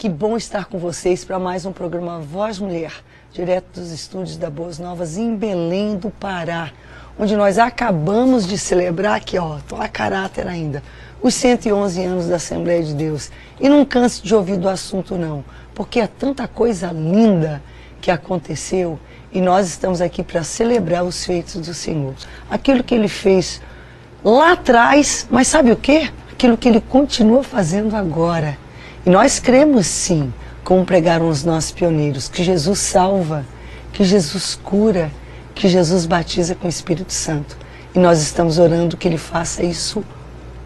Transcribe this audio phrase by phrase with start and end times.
[0.00, 2.90] Que bom estar com vocês para mais um programa Voz Mulher,
[3.34, 6.72] direto dos estúdios da Boas Novas em Belém do Pará,
[7.18, 10.82] onde nós acabamos de celebrar aqui, ó, tô a caráter ainda,
[11.20, 13.30] os 111 anos da Assembleia de Deus.
[13.60, 15.44] E não canse de ouvir do assunto não,
[15.74, 17.62] porque é tanta coisa linda
[18.00, 18.98] que aconteceu
[19.30, 22.14] e nós estamos aqui para celebrar os feitos do Senhor.
[22.50, 23.60] Aquilo que ele fez
[24.24, 26.10] lá atrás, mas sabe o que?
[26.32, 28.56] Aquilo que ele continua fazendo agora.
[29.04, 33.44] E nós cremos sim, como pregaram os nossos pioneiros, que Jesus salva,
[33.92, 35.10] que Jesus cura,
[35.54, 37.56] que Jesus batiza com o Espírito Santo.
[37.94, 40.04] E nós estamos orando que ele faça isso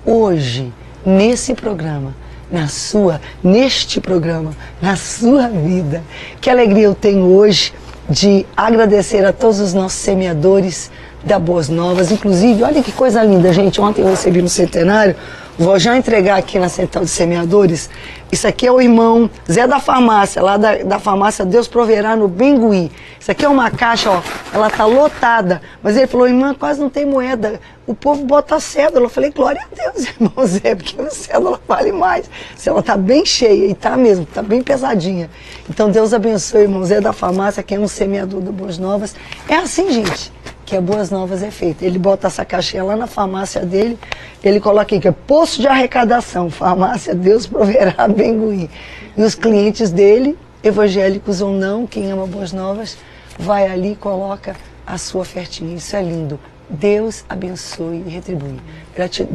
[0.04, 0.72] hoje,
[1.06, 2.14] nesse programa,
[2.50, 6.02] na sua, neste programa, na sua vida.
[6.40, 7.72] Que alegria eu tenho hoje
[8.08, 10.90] de agradecer a todos os nossos semeadores
[11.24, 12.12] da Boas Novas.
[12.12, 13.80] Inclusive, olha que coisa linda, gente.
[13.80, 15.16] Ontem eu recebi no centenário
[15.56, 17.88] Vou já entregar aqui na Central de Semeadores.
[18.32, 22.26] Isso aqui é o irmão Zé da Farmácia, lá da, da farmácia Deus Proverá no
[22.26, 22.90] Bengui.
[23.20, 24.20] Isso aqui é uma caixa, ó,
[24.52, 25.62] ela tá lotada.
[25.80, 27.60] Mas ele falou, irmã, quase não tem moeda.
[27.86, 29.04] O povo bota a cédula.
[29.04, 32.28] Eu falei, glória a Deus, irmão Zé, porque a cédula vale mais.
[32.56, 35.30] Se ela tá bem cheia, e tá mesmo, tá bem pesadinha.
[35.70, 39.14] Então Deus abençoe, irmão Zé da Farmácia, que é um semeador da Boas Novas.
[39.48, 40.33] É assim, gente
[40.64, 41.84] que a Boas Novas é feita.
[41.84, 43.98] Ele bota essa caixinha lá na farmácia dele,
[44.42, 48.68] ele coloca aqui que é posto de arrecadação, farmácia Deus proverá Benguim.
[49.16, 52.96] E os clientes dele, evangélicos ou não, quem ama Boas Novas,
[53.38, 55.76] vai ali e coloca a sua ofertinha.
[55.76, 56.38] Isso é lindo.
[56.68, 58.58] Deus abençoe e retribui.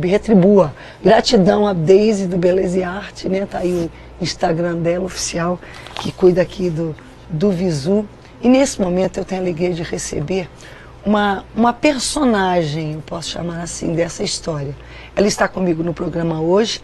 [0.02, 0.74] Retribua.
[1.04, 3.46] Gratidão a Deise do Beleza e Arte, né?
[3.46, 5.60] Tá aí o Instagram dela oficial,
[5.96, 6.96] que cuida aqui do,
[7.30, 8.06] do Visu.
[8.42, 10.50] E nesse momento eu tenho a alegria de receber
[11.06, 14.76] uma, uma personagem, eu posso chamar assim, dessa história.
[15.16, 16.82] Ela está comigo no programa hoje.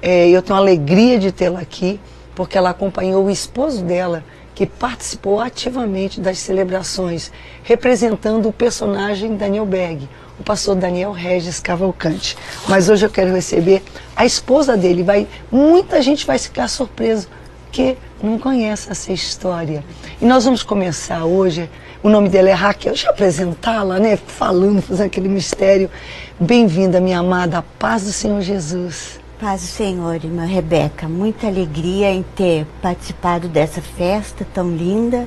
[0.00, 2.00] É, eu tenho alegria de tê-la aqui,
[2.34, 7.30] porque ela acompanhou o esposo dela, que participou ativamente das celebrações,
[7.62, 12.36] representando o personagem Daniel Berg, o pastor Daniel Regis Cavalcante.
[12.68, 13.82] Mas hoje eu quero receber
[14.16, 15.02] a esposa dele.
[15.02, 17.28] Vai, muita gente vai ficar surpreso,
[17.70, 19.84] que não conhece essa história.
[20.20, 21.70] E nós vamos começar hoje
[22.02, 22.92] o nome dela é Raquel.
[22.92, 24.16] Deixa eu apresentá-la, né?
[24.16, 25.90] Falando, fazendo aquele mistério.
[26.38, 27.64] Bem-vinda, minha amada.
[27.78, 29.18] Paz do Senhor Jesus.
[29.40, 31.08] Paz do Senhor, irmã Rebeca.
[31.08, 35.26] Muita alegria em ter participado dessa festa tão linda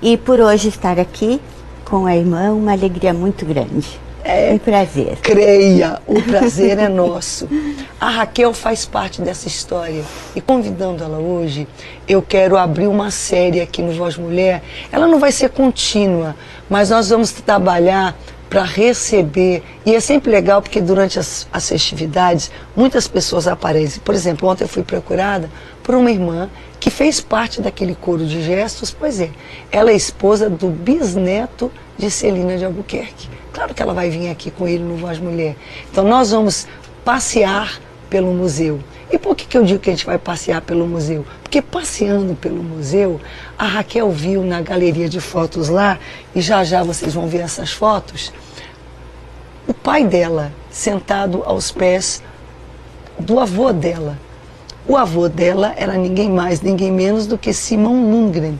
[0.00, 1.40] e por hoje estar aqui
[1.84, 4.00] com a irmã, uma alegria muito grande.
[4.24, 5.18] É um prazer.
[5.20, 7.48] Creia, o prazer é nosso.
[8.00, 10.04] A Raquel faz parte dessa história
[10.36, 11.66] e convidando ela hoje,
[12.06, 14.62] eu quero abrir uma série aqui no Voz Mulher.
[14.92, 16.36] Ela não vai ser contínua,
[16.70, 18.16] mas nós vamos trabalhar
[18.48, 19.62] para receber.
[19.84, 24.00] E é sempre legal porque durante as, as festividades muitas pessoas aparecem.
[24.04, 25.50] Por exemplo, ontem eu fui procurada
[25.82, 28.92] por uma irmã que fez parte daquele coro de gestos.
[28.96, 29.30] Pois é,
[29.72, 33.41] ela é esposa do bisneto de Celina de Albuquerque.
[33.52, 35.56] Claro que ela vai vir aqui com ele no Voz Mulher.
[35.90, 36.66] Então nós vamos
[37.04, 38.80] passear pelo museu.
[39.10, 41.24] E por que, que eu digo que a gente vai passear pelo museu?
[41.42, 43.20] Porque passeando pelo museu,
[43.58, 45.98] a Raquel viu na galeria de fotos lá,
[46.34, 48.32] e já já vocês vão ver essas fotos,
[49.68, 52.22] o pai dela sentado aos pés
[53.18, 54.18] do avô dela.
[54.88, 58.58] O avô dela era ninguém mais, ninguém menos do que Simão Lundgren,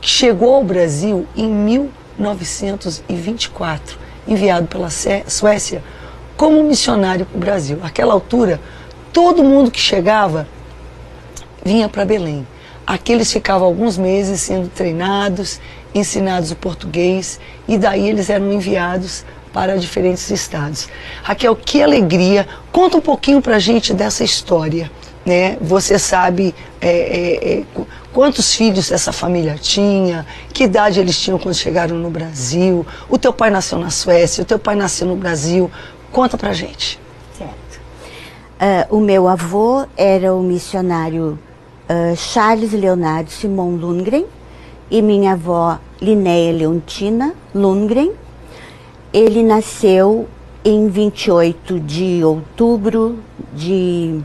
[0.00, 3.98] que chegou ao Brasil em 1800 1924,
[4.28, 5.82] enviado pela Suécia
[6.36, 7.78] como missionário para o Brasil.
[7.78, 8.60] Naquela altura,
[9.12, 10.46] todo mundo que chegava
[11.64, 12.46] vinha para Belém.
[12.86, 15.60] Aqui eles ficavam alguns meses sendo treinados,
[15.94, 17.38] ensinados o português
[17.68, 20.88] e daí eles eram enviados para diferentes estados.
[21.22, 22.46] Raquel, que alegria!
[22.72, 24.90] Conta um pouquinho para a gente dessa história.
[25.24, 25.58] Né?
[25.60, 27.64] Você sabe é, é, é,
[28.12, 32.86] quantos filhos essa família tinha, que idade eles tinham quando chegaram no Brasil.
[33.08, 35.70] O teu pai nasceu na Suécia, o teu pai nasceu no Brasil.
[36.10, 36.98] Conta pra gente.
[37.36, 37.80] Certo.
[38.90, 41.38] Uh, o meu avô era o missionário
[41.88, 44.26] uh, Charles Leonardo Simon Lundgren
[44.90, 48.12] e minha avó Linéia Leontina Lundgren.
[49.12, 50.28] Ele nasceu
[50.64, 53.18] em 28 de outubro
[53.52, 54.20] de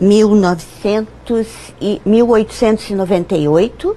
[0.00, 1.46] 1900
[1.80, 3.96] e 1898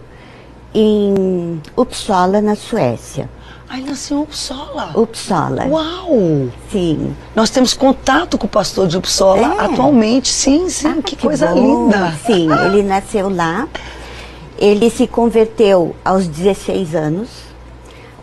[0.73, 3.29] em Uppsala, na Suécia.
[3.69, 4.91] Ai, nasceu em Uppsala.
[4.95, 5.65] Uppsala.
[5.65, 6.49] Uau!
[6.71, 7.15] Sim.
[7.35, 9.65] Nós temos contato com o pastor de Uppsala é.
[9.65, 10.29] atualmente.
[10.29, 11.85] Sim, sim, ah, que, que, coisa bom.
[11.85, 12.13] linda.
[12.25, 13.67] Sim, ele nasceu lá.
[14.57, 17.29] Ele se converteu aos 16 anos.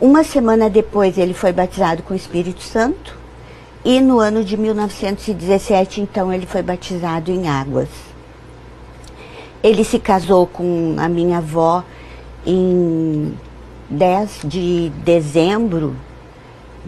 [0.01, 3.24] Uma semana depois ele foi batizado com o Espírito Santo.
[3.85, 7.91] E no ano de 1917, então, ele foi batizado em águas.
[9.63, 11.85] Ele se casou com a minha avó
[12.47, 13.35] em
[13.91, 15.95] 10 de dezembro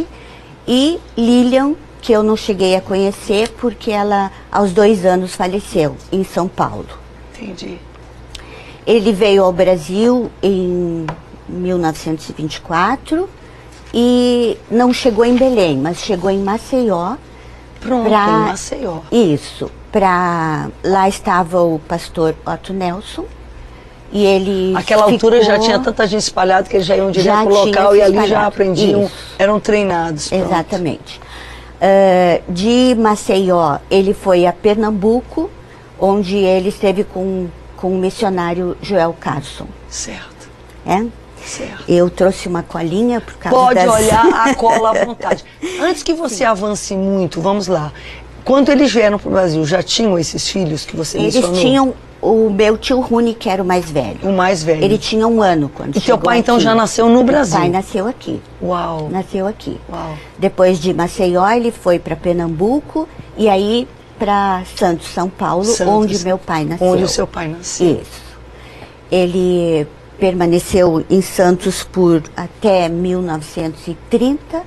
[0.67, 6.23] e Lilian, que eu não cheguei a conhecer porque ela aos dois anos faleceu em
[6.23, 6.87] São Paulo.
[7.33, 7.79] Entendi.
[8.85, 11.05] Ele veio ao Brasil em
[11.47, 13.29] 1924
[13.93, 17.15] e não chegou em Belém, mas chegou em Maceió.
[17.79, 18.27] Pronto, pra...
[18.27, 18.99] em Maceió.
[19.11, 19.71] Isso.
[19.91, 20.69] Pra...
[20.83, 23.25] Lá estava o pastor Otto Nelson.
[24.11, 24.75] E ele.
[24.75, 25.13] Aquela ficou...
[25.13, 28.01] altura já tinha tanta gente espalhada que eles já iam direto para o local e
[28.01, 29.13] ali já aprendiam, Isso.
[29.37, 30.29] eram treinados.
[30.29, 30.45] Pronto.
[30.45, 31.21] Exatamente.
[31.79, 35.49] Uh, de Maceió, ele foi a Pernambuco,
[35.99, 37.47] onde ele esteve com,
[37.77, 39.67] com o missionário Joel Carson.
[39.87, 40.49] Certo.
[40.85, 41.05] É?
[41.45, 41.83] Certo.
[41.87, 43.89] Eu trouxe uma colinha por causa Pode das...
[43.89, 45.45] olhar a cola à vontade.
[45.81, 46.43] Antes que você Sim.
[46.45, 47.93] avance muito, vamos lá.
[48.43, 51.51] Quando eles vieram para o Brasil, já tinham esses filhos que você eles mencionou?
[51.51, 54.19] Eles tinham o meu tio Rune, que era o mais velho.
[54.23, 54.83] O mais velho.
[54.83, 56.41] Ele tinha um ano quando E teu pai aqui.
[56.41, 57.59] então já nasceu no Brasil?
[57.59, 58.41] Meu pai nasceu aqui.
[58.61, 59.09] Uau.
[59.09, 59.79] Nasceu aqui.
[59.91, 60.17] Uau.
[60.37, 63.07] Depois de Maceió, ele foi para Pernambuco
[63.37, 63.87] e aí
[64.17, 66.87] para Santos, São Paulo, Santos, onde meu pai nasceu.
[66.87, 68.01] Onde o seu pai nasceu.
[68.01, 68.21] Isso.
[69.09, 69.87] Ele
[70.19, 74.61] permaneceu em Santos por até 1930,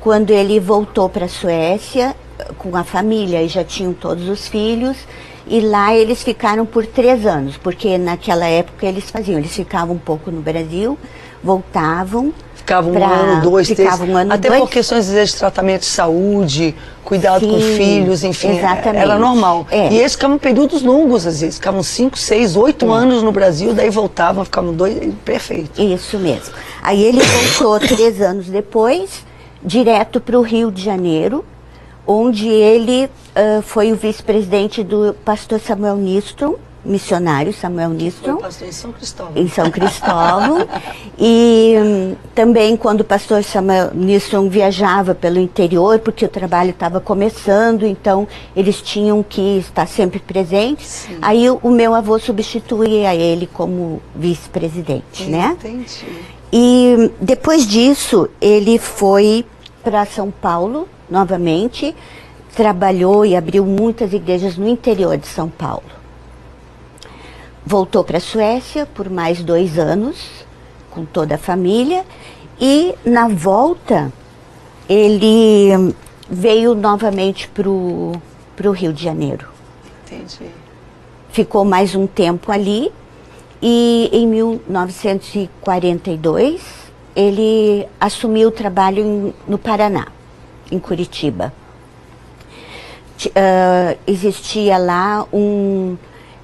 [0.00, 2.14] quando ele voltou para a Suécia
[2.58, 4.96] com a família e já tinham todos os filhos.
[5.46, 9.98] E lá eles ficaram por três anos, porque naquela época eles faziam, eles ficavam um
[9.98, 10.98] pouco no Brasil,
[11.42, 12.32] voltavam.
[12.54, 14.00] Ficavam um ano, dois, três.
[14.00, 14.60] Um ano, até dois.
[14.62, 16.74] por questões de tratamento de saúde,
[17.04, 18.48] cuidado Sim, com filhos, enfim.
[18.48, 19.02] É, exatamente.
[19.02, 19.66] Era normal.
[19.70, 19.92] É.
[19.92, 21.56] E eles ficavam períodos longos, às vezes.
[21.56, 22.88] Ficavam cinco, seis, oito é.
[22.88, 25.12] anos no Brasil, daí voltavam, ficavam dois.
[25.26, 25.78] Perfeito.
[25.78, 26.54] Isso mesmo.
[26.82, 29.26] Aí ele voltou três anos depois,
[29.62, 31.44] direto para o Rio de Janeiro,
[32.06, 38.36] onde ele uh, foi o vice-presidente do pastor Samuel Nistron, missionário Samuel Nistron.
[38.36, 39.32] pastor em São Cristóvão.
[39.34, 40.68] Em São Cristóvão.
[41.18, 47.00] e um, também quando o pastor Samuel Nistron viajava pelo interior, porque o trabalho estava
[47.00, 50.86] começando, então eles tinham que estar sempre presentes.
[50.86, 51.18] Sim.
[51.22, 55.56] Aí o, o meu avô substituía ele como vice-presidente, né?
[55.58, 56.04] Entendi.
[56.52, 59.44] E depois disso, ele foi
[59.82, 61.94] para São Paulo novamente,
[62.54, 65.82] trabalhou e abriu muitas igrejas no interior de São Paulo.
[67.66, 70.44] Voltou para a Suécia por mais dois anos,
[70.90, 72.04] com toda a família,
[72.60, 74.12] e na volta
[74.88, 75.92] ele
[76.28, 78.20] veio novamente para o
[78.72, 79.48] Rio de Janeiro.
[80.06, 80.48] Entendi.
[81.30, 82.92] Ficou mais um tempo ali
[83.60, 86.62] e em 1942
[87.16, 90.06] ele assumiu o trabalho em, no Paraná
[90.70, 91.52] em Curitiba.
[93.26, 95.96] Uh, existia lá um.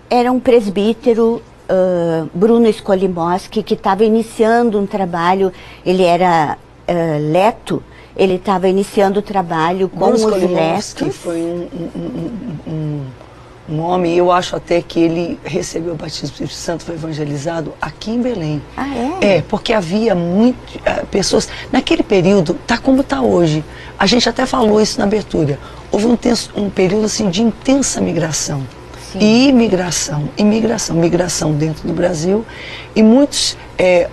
[0.08, 5.52] Era um presbítero, uh, Bruno Skolimoski, que estava iniciando um trabalho,
[5.84, 6.56] ele era
[6.88, 7.82] uh, leto,
[8.16, 11.16] ele estava iniciando o trabalho com Bruno os letos.
[11.16, 11.90] foi um, um,
[12.66, 13.06] um um
[13.78, 18.10] homem, eu acho até que ele recebeu o batismo do Espírito Santo, foi evangelizado aqui
[18.10, 18.62] em Belém.
[18.76, 18.88] Ah,
[19.22, 19.36] é?
[19.36, 21.48] É, porque havia muitas eh, pessoas.
[21.70, 23.64] Naquele período, tá como está hoje.
[23.98, 25.58] A gente até falou isso na abertura.
[25.92, 28.66] Houve um, tenso, um período assim, de intensa migração.
[29.12, 29.18] Sim.
[29.20, 32.44] E imigração, imigração, migração dentro do Brasil.
[32.94, 34.08] E muitos é,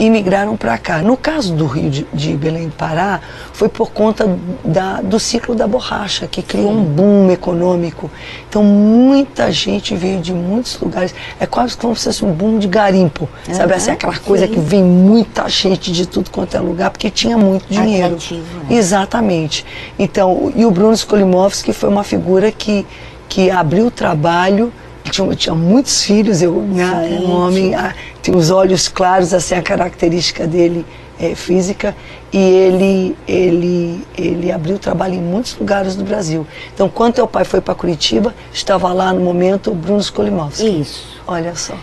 [0.00, 0.98] imigraram para cá.
[0.98, 3.20] No caso do Rio de, de, Belém Pará,
[3.52, 6.78] foi por conta da, do ciclo da borracha, que criou Sim.
[6.78, 8.10] um boom econômico.
[8.48, 11.14] Então, muita gente veio de muitos lugares.
[11.38, 13.28] É quase como se fosse um boom de garimpo.
[13.46, 13.54] Uhum.
[13.54, 14.54] Sabe assim, aquela coisa Sim.
[14.54, 18.16] que vem muita gente de tudo quanto é lugar, porque tinha muito dinheiro.
[18.16, 18.76] Atrativo, né?
[18.76, 19.64] Exatamente.
[19.98, 22.84] Então, e o Bruno Skolimovski foi uma figura que,
[23.32, 24.70] que abriu o trabalho
[25.10, 29.62] tinha, tinha muitos filhos, eu, né, um homem, ah, tinha os olhos claros, assim, a
[29.62, 30.84] característica dele
[31.18, 31.96] é, física,
[32.30, 36.46] e ele, ele, ele abriu trabalho em muitos lugares do Brasil.
[36.74, 40.82] Então, quando teu pai foi para Curitiba, estava lá no momento o Bruno Skolimowski.
[40.82, 41.18] Isso.
[41.26, 41.74] Olha só.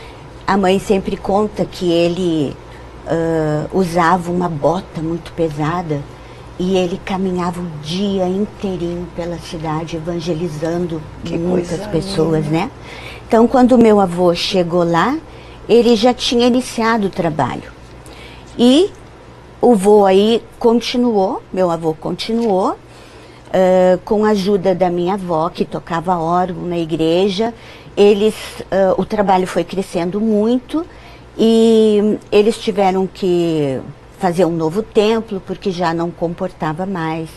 [0.46, 2.56] A mãe sempre conta que ele
[3.06, 6.00] uh, usava uma bota muito pesada
[6.60, 12.66] e ele caminhava o dia inteirinho pela cidade evangelizando que muitas pessoas, linda.
[12.66, 12.72] né?
[13.26, 15.18] Então, quando meu avô chegou lá,
[15.70, 17.72] ele já tinha iniciado o trabalho.
[18.58, 18.92] E
[19.62, 25.64] o vô aí continuou, meu avô continuou, uh, com a ajuda da minha avó, que
[25.64, 27.54] tocava órgão na igreja.
[27.96, 30.86] Eles, uh, o trabalho foi crescendo muito
[31.38, 33.80] e eles tiveram que
[34.20, 37.30] fazer um novo templo, porque já não comportava mais.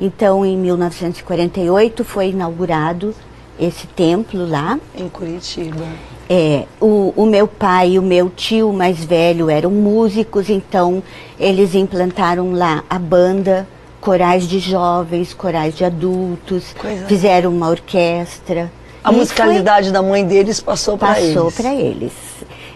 [0.00, 3.14] Então, em 1948, foi inaugurado
[3.60, 4.80] esse templo lá.
[4.96, 5.84] Em Curitiba.
[6.28, 11.02] É, o, o, meu pai e o meu tio mais velho eram músicos, então
[11.38, 13.68] eles implantaram lá a banda,
[14.00, 18.72] corais de jovens, corais de adultos, Coisa fizeram uma orquestra.
[19.04, 21.34] A musicalidade foi, da mãe deles passou para eles.
[21.34, 22.12] Passou para eles.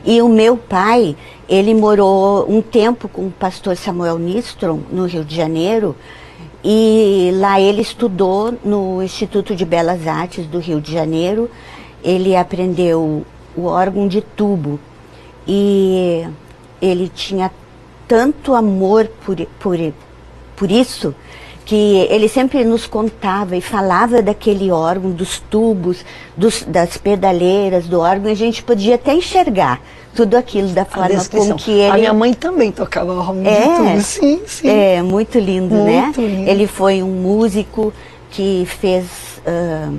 [0.05, 1.17] E o meu pai,
[1.49, 5.95] ele morou um tempo com o pastor Samuel Nistron, no Rio de Janeiro,
[6.65, 11.49] e lá ele estudou no Instituto de Belas Artes do Rio de Janeiro.
[12.03, 13.25] Ele aprendeu
[13.57, 14.81] o órgão de tubo
[15.47, 16.27] e
[16.83, 17.51] ele tinha
[18.09, 19.79] tanto amor por, por,
[20.57, 21.15] por isso
[21.65, 26.05] que ele sempre nos contava e falava daquele órgão, dos tubos,
[26.37, 29.81] dos, das pedaleiras do órgão, e a gente podia até enxergar
[30.17, 31.91] tudo aquilo da forma como que ele...
[31.91, 34.69] A minha mãe também tocava órgão é, de tubo, sim, sim.
[34.69, 36.03] É, muito lindo, né?
[36.05, 36.27] muito né?
[36.27, 36.51] Lindo.
[36.51, 37.93] Ele foi um músico
[38.31, 39.05] que fez...
[39.47, 39.99] Uh,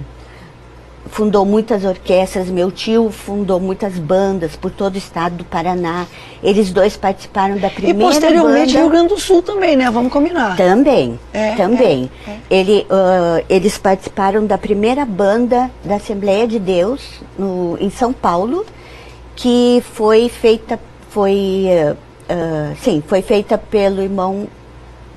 [1.10, 6.06] fundou muitas orquestras, meu tio fundou muitas bandas por todo o estado do Paraná.
[6.44, 8.80] Eles dois participaram da primeira E posteriormente banda...
[8.80, 9.90] Rio Grande do Sul também, né?
[9.90, 10.58] Vamos combinar.
[10.58, 12.12] Também, é, também.
[12.28, 12.38] É, é.
[12.50, 17.02] Ele, uh, eles participaram da primeira banda da Assembleia de Deus
[17.40, 18.66] no, em São Paulo,
[19.38, 20.78] que foi feita,
[21.10, 21.68] foi,
[22.30, 24.50] uh, sim, foi feita pelo irmão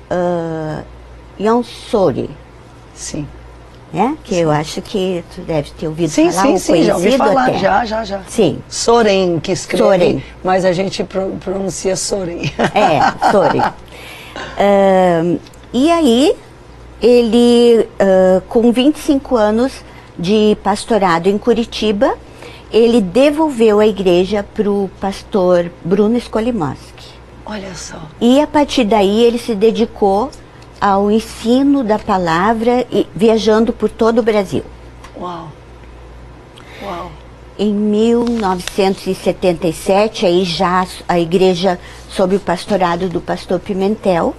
[0.09, 0.83] uh,
[1.37, 2.29] Jan Sori.
[2.93, 3.27] Sim
[3.93, 4.17] né?
[4.23, 4.41] Que sim.
[4.41, 6.47] eu acho que tu deve ter ouvido sim, falar.
[6.47, 7.57] Sim, sim, já ouvi falar, até.
[7.57, 8.21] já, já, já.
[8.27, 8.59] Sim.
[8.69, 10.23] Soren, que escreve, Soren.
[10.43, 12.41] mas a gente pronuncia Soren.
[12.73, 13.59] É, Soren.
[13.59, 15.39] uh,
[15.73, 16.35] e aí,
[17.01, 19.73] ele, uh, com 25 anos
[20.17, 22.15] de pastorado em Curitiba,
[22.71, 27.11] ele devolveu a igreja para o pastor Bruno Skolimoski.
[27.45, 28.01] Olha só.
[28.19, 30.31] E a partir daí ele se dedicou
[30.79, 34.63] ao ensino da palavra e viajando por todo o Brasil.
[35.19, 35.49] Uau!
[36.81, 37.11] Uau!
[37.59, 41.77] Em 1977, aí já a igreja
[42.09, 44.35] sob o pastorado do pastor Pimentel, uh,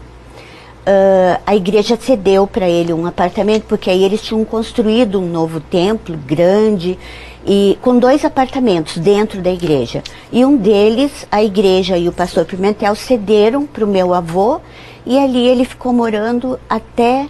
[1.46, 6.16] a igreja cedeu para ele um apartamento, porque aí eles tinham construído um novo templo
[6.16, 6.98] grande
[7.46, 10.02] e com dois apartamentos dentro da igreja.
[10.30, 14.61] E um deles, a igreja e o pastor Pimentel cederam para o meu avô
[15.04, 17.28] e ali ele ficou morando até,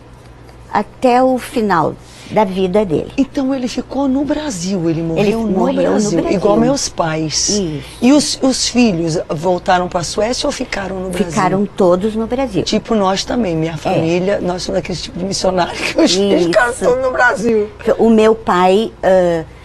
[0.73, 1.95] até o final
[2.31, 3.13] da vida dele.
[3.17, 6.89] Então ele ficou no Brasil, ele morreu, ele no, morreu Brasil, no, Brasil, igual meus
[6.89, 7.49] pais.
[7.51, 7.83] Isso.
[8.01, 11.31] E os, os filhos voltaram para a Suécia ou ficaram no Brasil?
[11.31, 12.63] Ficaram todos no Brasil.
[12.63, 13.77] Tipo nós também, minha é.
[13.77, 14.41] família, é.
[14.41, 17.69] nós somos aquele tipo de missionário que os filhos ficaram todos no Brasil.
[17.99, 18.93] O meu pai...
[19.03, 19.62] Uh,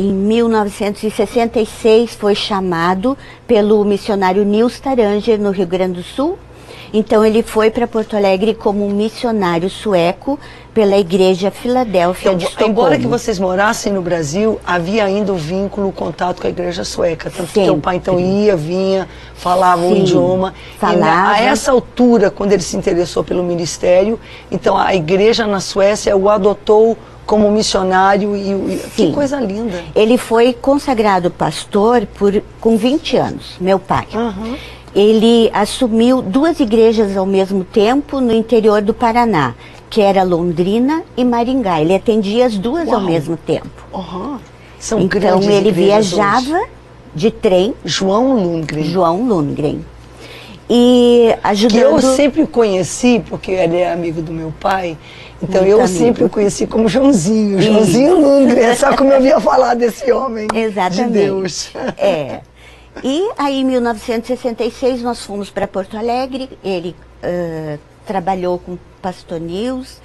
[0.00, 3.16] em 1966 foi chamado
[3.46, 6.38] pelo missionário Nils Taranger no Rio Grande do Sul
[6.92, 10.38] então ele foi para Porto Alegre como um missionário sueco
[10.74, 12.72] pela Igreja Filadélfia então, de Estocolmo.
[12.72, 16.84] Embora que vocês morassem no Brasil, havia ainda o vínculo, o contato com a Igreja
[16.84, 17.30] Sueca.
[17.30, 17.64] Tanto Sempre.
[17.64, 20.54] que o pai então ia, vinha, falava Sim, o idioma.
[20.78, 21.40] Falava.
[21.40, 24.18] E a essa altura, quando ele se interessou pelo ministério,
[24.50, 26.96] então a Igreja na Suécia o adotou
[27.30, 29.84] como missionário e, e que coisa linda.
[29.94, 34.08] Ele foi consagrado pastor por com 20 anos, meu pai.
[34.12, 34.56] Uhum
[34.92, 39.54] ele assumiu duas igrejas ao mesmo tempo no interior do Paraná,
[39.88, 41.80] que era Londrina e Maringá.
[41.80, 42.96] Ele atendia as duas Uau.
[42.96, 43.86] ao mesmo tempo.
[43.92, 44.36] Uhum.
[44.80, 46.68] São então ele viajava hoje.
[47.14, 47.72] de trem.
[47.84, 48.82] João Lundgren.
[48.82, 49.84] João Lundgren.
[50.68, 51.78] E ajudando...
[51.78, 54.98] Que eu sempre conheci, porque ele é amigo do meu pai,
[55.42, 55.98] então Muito eu amigo.
[55.98, 60.46] sempre o conheci como Joãozinho, Joãozinho Lundgren, é só como eu havia falar desse homem
[60.54, 61.06] Exatamente.
[61.06, 61.70] de Deus.
[61.96, 62.40] É.
[63.02, 66.50] E aí, em 1966, nós fomos para Porto Alegre.
[66.62, 70.00] Ele uh, trabalhou com Pastor News,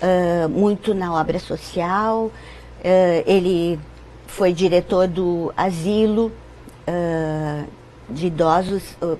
[0.00, 2.26] uh, muito na obra social.
[2.26, 3.78] Uh, ele
[4.26, 6.32] foi diretor do asilo
[8.10, 9.18] de idosos, uh, uh,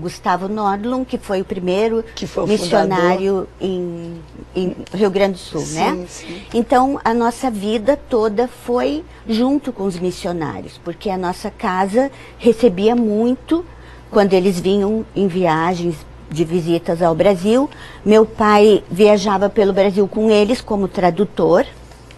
[0.00, 2.04] Gustavo Nordlund, que foi o primeiro
[2.36, 4.20] o missionário em,
[4.54, 6.06] em, Rio Grande do Sul, sim, né?
[6.08, 6.42] Sim.
[6.54, 12.94] Então, a nossa vida toda foi junto com os missionários, porque a nossa casa recebia
[12.94, 13.64] muito
[14.10, 15.96] quando eles vinham em viagens
[16.30, 17.68] de visitas ao Brasil.
[18.04, 21.64] Meu pai viajava pelo Brasil com eles como tradutor.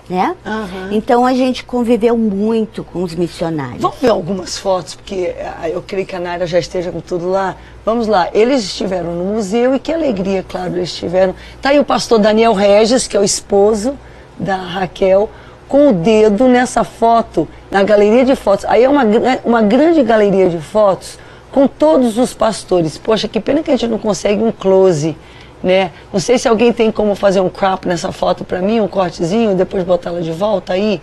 [0.09, 0.35] Né?
[0.47, 0.89] Aham.
[0.93, 3.81] Então a gente conviveu muito com os missionários.
[3.83, 7.29] Vamos ver algumas fotos, porque ah, eu creio que a Naira já esteja com tudo
[7.29, 7.57] lá.
[7.85, 11.35] Vamos lá, eles estiveram no museu e que alegria, claro, eles estiveram.
[11.61, 13.95] Tá aí o pastor Daniel Regis, que é o esposo
[14.39, 15.29] da Raquel,
[15.69, 18.65] com o dedo nessa foto, na galeria de fotos.
[18.67, 21.19] Aí é uma, gra- uma grande galeria de fotos
[21.53, 22.97] com todos os pastores.
[22.97, 25.17] Poxa, que pena que a gente não consegue um close,
[25.63, 25.91] né?
[26.13, 29.55] Não sei se alguém tem como fazer um crop nessa foto para mim, um cortezinho,
[29.55, 31.01] depois botar ela de volta aí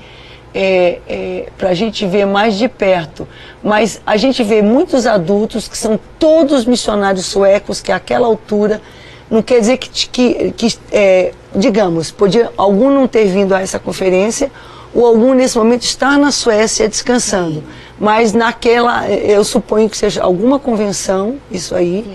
[0.54, 3.28] é, é, para a gente ver mais de perto.
[3.62, 8.82] Mas a gente vê muitos adultos que são todos missionários suecos, que àquela altura
[9.30, 13.80] não quer dizer que, que, que é, digamos, podia algum não ter vindo a essa
[13.80, 14.52] conferência
[14.94, 17.62] ou algum nesse momento estar na Suécia descansando.
[18.00, 22.06] Mas naquela, eu suponho que seja alguma convenção, isso aí,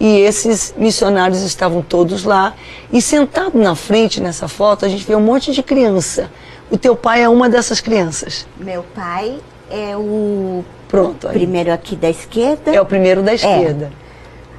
[0.00, 2.54] e esses missionários estavam todos lá.
[2.92, 6.30] E sentado na frente nessa foto, a gente vê um monte de criança.
[6.70, 8.46] O teu pai é uma dessas crianças.
[8.58, 9.38] Meu pai
[9.70, 11.26] é o Pronto.
[11.28, 11.34] aí.
[11.34, 12.70] primeiro aqui da esquerda.
[12.74, 13.90] É o primeiro da esquerda.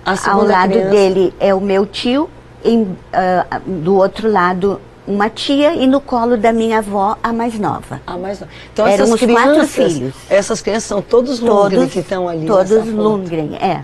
[0.05, 2.29] A Ao lado criança- dele é o meu tio,
[2.65, 7.57] em, ah, do outro lado uma tia e no colo da minha avó a mais
[7.59, 7.99] nova.
[8.05, 8.47] Ah, mas não.
[8.73, 10.13] Então Eram essas os quatro crianças, filhos.
[10.29, 12.45] essas crianças são todos Lundgren que estão ali.
[12.45, 12.85] Todos.
[12.87, 13.83] Lundgren, é.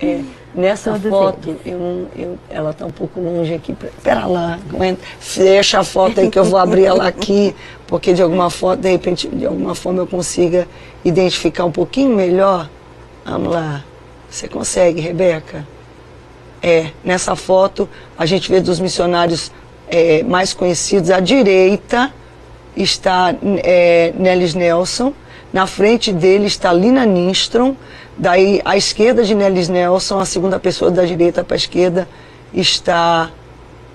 [0.00, 0.20] É,
[0.54, 3.76] nessa Todos foto, eu eu, ela está um pouco longe aqui.
[4.02, 7.54] Pera lá, aguenta, fecha a foto aí que eu vou abrir ela aqui,
[7.86, 10.66] porque de alguma forma, de repente, de alguma forma eu consiga
[11.04, 12.68] identificar um pouquinho melhor.
[13.24, 13.84] Vamos lá.
[14.28, 15.66] Você consegue, Rebeca?
[16.62, 19.52] É, nessa foto a gente vê dos missionários
[19.88, 21.10] é, mais conhecidos.
[21.10, 22.12] À direita
[22.76, 25.12] está é, Nellis Nelson,
[25.52, 27.74] na frente dele está Lina Nistrom,
[28.18, 32.08] daí à esquerda de Nellis Nelson, a segunda pessoa da direita para a esquerda
[32.52, 33.30] está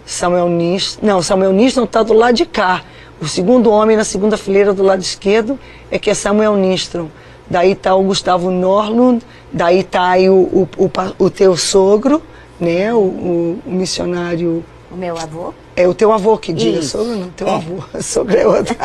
[0.05, 1.05] Samuel Nistrom.
[1.07, 2.83] Não, Samuel Nistrom está do lado de cá.
[3.21, 5.57] O segundo homem na segunda fileira do lado esquerdo
[5.89, 7.07] é que é Samuel Nistrom.
[7.49, 10.91] Daí está o Gustavo Norlund, daí está aí o, o, o,
[11.25, 12.21] o teu sogro,
[12.59, 15.53] né, o, o- o missionário O meu avô.
[15.75, 17.55] é o teu avô que diga, sogro não, teu É.
[17.55, 18.75] avô, sogro é outro.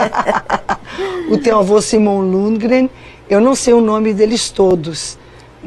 [1.31, 2.91] o teu avô Simon Lundgren,
[3.31, 5.17] eu não sei o nome deles todos,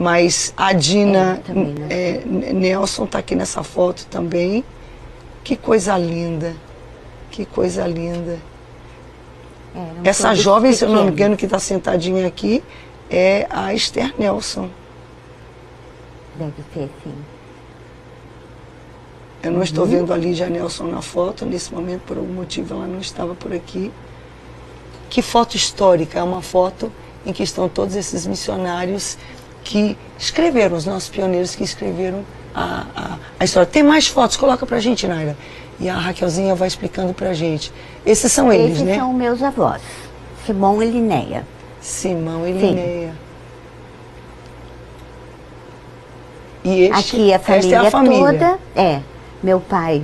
[0.01, 1.87] mas a Dina É, também não.
[1.89, 4.63] é, Nelson está aqui nessa foto também.
[5.43, 6.55] Que coisa linda,
[7.29, 8.39] que coisa linda.
[9.75, 12.63] Eram Essa todos jovem, se eu não me engano, que está sentadinha aqui,
[13.09, 14.69] é a Esther Nelson.
[16.35, 17.13] Deve ser, sim.
[19.43, 19.63] Eu não Uhum.
[19.63, 23.33] estou vendo a Lídia Nelson na foto, nesse momento, por algum motivo, ela não estava
[23.35, 23.91] por aqui.
[25.09, 26.91] Que foto histórica, é uma foto
[27.25, 29.17] em que estão todos esses missionários
[29.63, 33.65] que escreveram, os nossos pioneiros que escreveram a, a, a história.
[33.67, 35.35] Tem mais fotos, coloca pra gente, Naira.
[35.79, 37.71] E a Raquelzinha vai explicando pra gente.
[38.05, 38.97] Esses são eles, Esses né?
[38.97, 39.81] são meus avós,
[40.45, 41.45] Simão e Linéia.
[41.81, 42.59] Simão e Sim.
[42.59, 43.13] Linéia.
[46.63, 48.19] E este, Aqui a família, é a família.
[48.33, 48.59] toda.
[48.75, 48.99] É.
[49.41, 50.03] Meu pai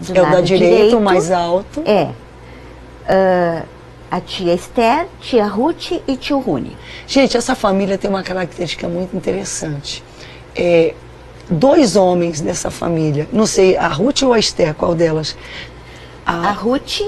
[0.00, 1.82] do É o lado da direita, o mais alto.
[1.84, 2.08] É.
[3.06, 3.62] Ah,
[4.10, 6.76] a tia Esther, tia Ruth e tio Rune.
[7.06, 10.02] Gente, essa família tem uma característica muito interessante.
[10.56, 10.94] É,
[11.50, 15.36] dois homens dessa família, não sei, a Ruth ou a Esther, qual delas?
[16.26, 17.00] A A, Ruth.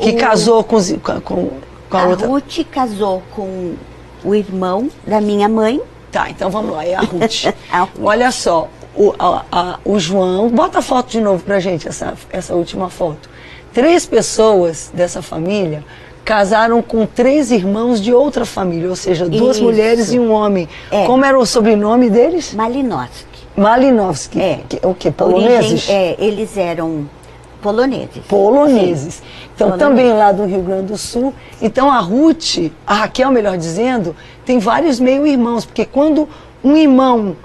[0.00, 1.50] que o- casou com, com, com-
[1.90, 2.26] a, A outra.
[2.26, 3.74] Ruth casou com
[4.24, 5.80] o irmão da minha mãe.
[6.10, 7.46] Tá, então vamos lá, é a Ruth.
[7.70, 7.90] A Ruth.
[8.02, 12.14] Olha só, o, a- a- o João, bota a foto de novo pra gente, essa,
[12.30, 13.28] essa última foto.
[13.72, 15.84] Três pessoas dessa família
[16.28, 19.64] casaram com três irmãos de outra família, ou seja, duas Isso.
[19.64, 20.68] mulheres e um homem.
[20.90, 21.06] É.
[21.06, 22.52] Como era o sobrenome deles?
[22.52, 23.24] Malinowski.
[23.56, 24.38] Malinovski.
[24.38, 24.60] É.
[24.68, 25.10] Que- o que?
[25.10, 25.88] Poloneses?
[25.88, 27.08] Origem, é, eles eram
[27.62, 28.22] poloneses.
[28.28, 29.22] Poloneses.
[29.54, 29.78] Então, Poloneses.
[29.78, 31.32] também lá do Rio Grande do Sul.
[31.62, 34.14] Então, a Ruth, a Raquel, melhor dizendo,
[34.44, 36.28] tem vários meio-irmãos, porque quando
[36.62, 37.38] um irmão,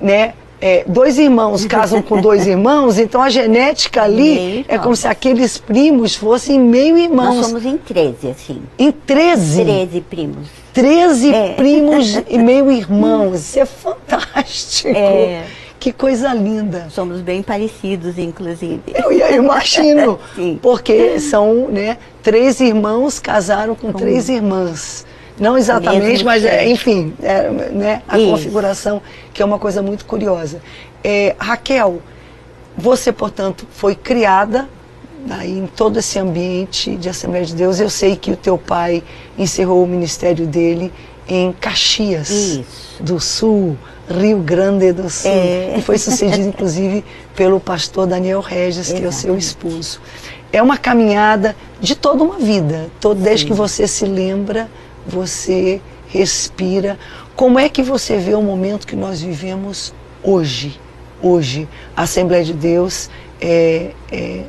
[0.00, 5.06] né, é, dois irmãos casam com dois irmãos, então a genética ali é como se
[5.06, 7.46] aqueles primos fossem Nós meio-irmãos.
[7.46, 8.62] somos em 13, assim.
[8.78, 9.64] Em 13.
[9.64, 10.48] 13 primos.
[10.72, 11.48] 13 É.
[11.54, 13.40] primos e meio-irmãos.
[13.40, 14.88] Isso é fantástico.
[14.96, 15.44] É.
[15.80, 16.88] Que coisa linda.
[16.90, 18.80] Somos bem parecidos, inclusive.
[18.92, 20.58] Eu, eu imagino, Sim.
[20.60, 25.06] porque são né, três irmãos casaram com três irmãs.
[25.38, 28.30] Não exatamente, mas é, enfim, é, né, a Isso.
[28.30, 29.00] configuração,
[29.32, 30.60] que é uma coisa muito curiosa.
[31.02, 32.02] É, Raquel,
[32.76, 34.68] você, portanto, foi criada
[35.30, 37.80] aí em todo esse ambiente de Assembleia de Deus.
[37.80, 39.02] Eu sei que o teu pai
[39.36, 40.92] encerrou o ministério dele
[41.28, 43.02] em Caxias Isso.
[43.02, 43.76] do Sul,
[44.08, 45.30] Rio Grande do Sul.
[45.30, 45.74] É.
[45.76, 47.04] E foi sucedido, inclusive,
[47.36, 50.00] pelo pastor Daniel Regis, que é o seu esposo.
[50.52, 52.88] É uma caminhada de toda uma vida.
[53.00, 54.68] Todo, desde que você se lembra,
[55.08, 56.98] você respira.
[57.34, 60.78] Como é que você vê o momento que nós vivemos hoje?
[61.20, 61.66] Hoje,
[61.96, 64.44] a Assembleia de Deus, é, é,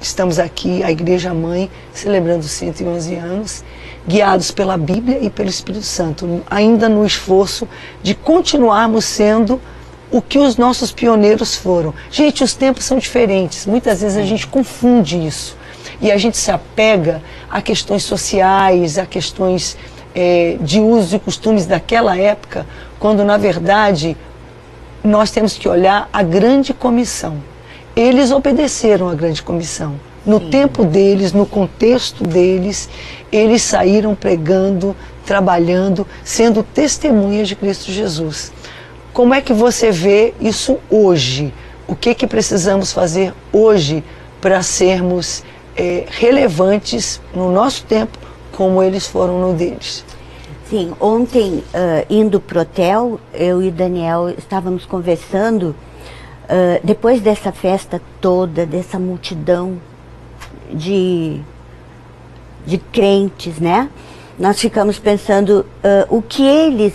[0.00, 3.64] estamos aqui, a Igreja Mãe, celebrando 111 anos,
[4.06, 7.68] guiados pela Bíblia e pelo Espírito Santo, ainda no esforço
[8.02, 9.60] de continuarmos sendo
[10.10, 11.94] o que os nossos pioneiros foram.
[12.10, 15.56] Gente, os tempos são diferentes, muitas vezes a gente confunde isso.
[16.02, 19.78] E a gente se apega a questões sociais, a questões
[20.14, 22.66] é, de usos e costumes daquela época,
[22.98, 24.16] quando na verdade
[25.04, 27.36] nós temos que olhar a grande comissão.
[27.94, 29.94] Eles obedeceram à grande comissão.
[30.26, 30.50] No Sim.
[30.50, 32.88] tempo deles, no contexto deles,
[33.30, 38.52] eles saíram pregando, trabalhando, sendo testemunhas de Cristo Jesus.
[39.12, 41.52] Como é que você vê isso hoje?
[41.86, 44.02] O que, que precisamos fazer hoje
[44.40, 45.44] para sermos
[45.76, 48.18] é, relevantes no nosso tempo,
[48.52, 50.04] como eles foram no deles?
[50.72, 55.76] Sim, ontem, uh, indo pro hotel, eu e Daniel estávamos conversando,
[56.44, 59.76] uh, depois dessa festa toda, dessa multidão
[60.72, 61.40] de,
[62.64, 63.90] de crentes, né?
[64.38, 66.94] Nós ficamos pensando uh, o que eles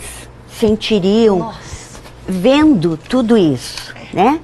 [0.50, 2.00] sentiriam Nossa.
[2.26, 4.40] vendo tudo isso, né?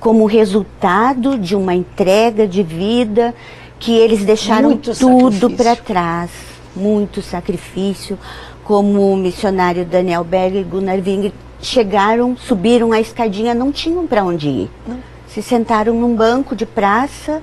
[0.00, 3.34] Como resultado de uma entrega de vida
[3.78, 6.30] que eles deixaram muito tudo para trás,
[6.74, 8.18] muito sacrifício,
[8.64, 14.24] como o missionário Daniel Berger e Gunnar Wing chegaram, subiram a escadinha, não tinham para
[14.24, 14.70] onde ir.
[14.86, 14.98] Não.
[15.28, 17.42] Se sentaram num banco de praça,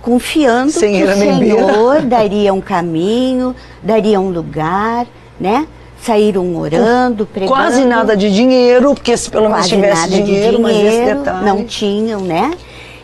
[0.00, 5.06] confiando Sem que o Senhor daria um caminho, daria um lugar,
[5.38, 5.66] né?
[6.00, 7.52] Saíram orando, pregando.
[7.52, 11.46] Quase nada de dinheiro, porque se pelo menos tivesse dinheiro, dinheiro, mas esse detalhe...
[11.46, 12.50] Não tinham, né?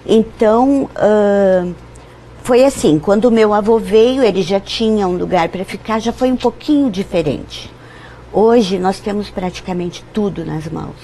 [0.05, 1.75] Então, uh,
[2.49, 6.15] foi assim, quando o meu avô veio, ele já tinha um lugar para ficar, já
[6.15, 7.71] foi um pouquinho diferente.
[8.33, 10.97] Hoje nós temos praticamente tudo nas mãos.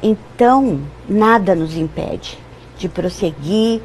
[0.00, 2.38] Então, nada nos impede
[2.78, 3.80] de prosseguir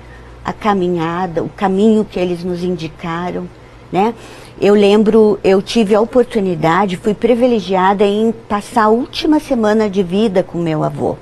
[0.46, 3.50] a caminhada, o caminho que eles nos indicaram,
[3.92, 4.14] né?
[4.62, 10.44] Eu lembro, eu tive a oportunidade, fui privilegiada em passar a última semana de vida
[10.44, 11.18] com meu avô.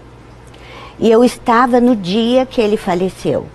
[1.00, 3.48] E eu estava no dia que ele faleceu.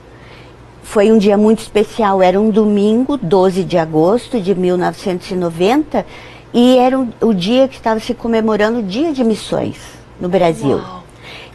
[0.83, 6.05] Foi um dia muito especial, era um domingo, 12 de agosto de 1990,
[6.53, 9.79] e era o dia que estava se comemorando o Dia de Missões
[10.21, 10.77] no Brasil.
[10.79, 11.03] Uau.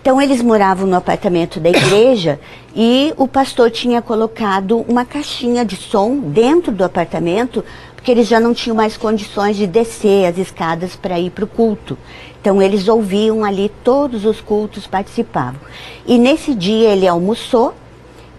[0.02, 2.40] Então eles moravam no apartamento da igreja
[2.74, 7.64] e o pastor tinha colocado uma caixinha de som dentro do apartamento,
[7.94, 11.48] porque eles já não tinham mais condições de descer as escadas para ir para o
[11.48, 11.98] culto.
[12.40, 15.60] Então eles ouviam ali todos os cultos, participavam.
[16.06, 17.74] E nesse dia ele almoçou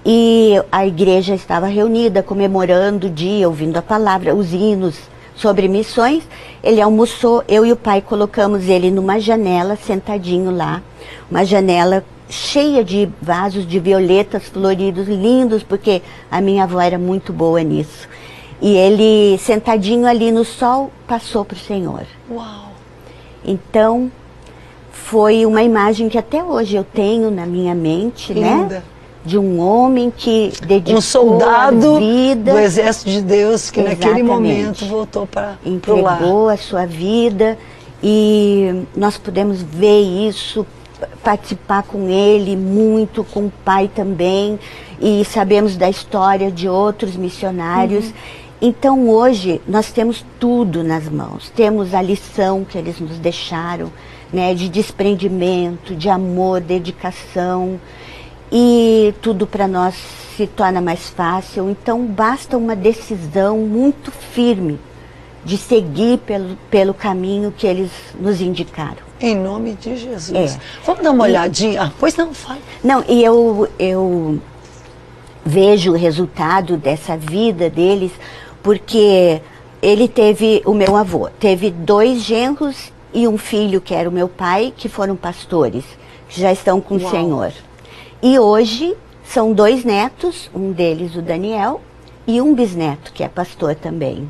[0.05, 4.97] e a igreja estava reunida, comemorando o dia, ouvindo a palavra, os hinos
[5.35, 6.23] sobre missões.
[6.63, 10.83] Ele almoçou, eu e o pai colocamos ele numa janela, sentadinho lá,
[11.31, 17.33] uma janela cheia de vasos de violetas floridos, lindos, porque a minha avó era muito
[17.33, 18.09] boa nisso.
[18.61, 22.03] E ele, sentadinho ali no sol, passou para o Senhor.
[22.31, 22.73] Uau!
[23.45, 24.11] Então,
[24.91, 28.57] foi uma imagem que até hoje eu tenho na minha mente, né?
[28.57, 28.75] Linda.
[28.75, 28.83] né?
[29.25, 34.07] De um homem que dedicou um soldado a vida, do exército de Deus que Exatamente.
[34.07, 37.59] naquele momento voltou para entregou a sua vida
[38.03, 40.67] e nós podemos ver isso
[41.23, 44.59] participar com ele muito com o pai também.
[45.01, 48.07] E sabemos da história de outros missionários.
[48.07, 48.13] Uhum.
[48.61, 51.51] então hoje nós temos tudo nas mãos.
[51.55, 53.91] Temos a lição que eles nos deixaram
[54.33, 57.81] né de desprendimento de amor dedicação
[58.51, 59.95] e tudo para nós
[60.37, 61.71] se torna mais fácil.
[61.71, 64.79] Então basta uma decisão muito firme
[65.45, 69.09] de seguir pelo, pelo caminho que eles nos indicaram.
[69.21, 70.55] Em nome de Jesus.
[70.55, 70.61] É.
[70.85, 71.83] Vamos dar uma e, olhadinha?
[71.83, 72.61] Ah, pois não, fala.
[72.85, 74.41] Não, e eu, eu
[75.45, 78.13] vejo o resultado dessa vida deles,
[78.63, 79.41] porque
[79.81, 84.29] ele teve, o meu avô, teve dois genros e um filho, que era o meu
[84.29, 85.85] pai, que foram pastores,
[86.29, 87.07] que já estão com Uau.
[87.07, 87.53] o Senhor.
[88.23, 91.81] E hoje são dois netos, um deles o Daniel
[92.27, 94.29] e um bisneto, que é pastor também.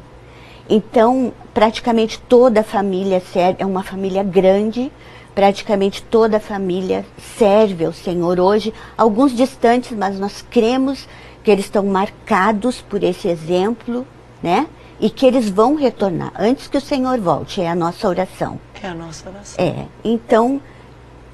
[0.68, 4.92] Então, praticamente toda a família serve, é uma família grande,
[5.34, 7.06] praticamente toda a família
[7.38, 11.08] serve ao Senhor hoje, alguns distantes, mas nós cremos
[11.42, 14.06] que eles estão marcados por esse exemplo,
[14.42, 14.66] né?
[15.00, 18.60] E que eles vão retornar antes que o Senhor volte, é a nossa oração.
[18.82, 19.64] É a nossa oração.
[19.64, 19.86] É.
[20.04, 20.60] Então,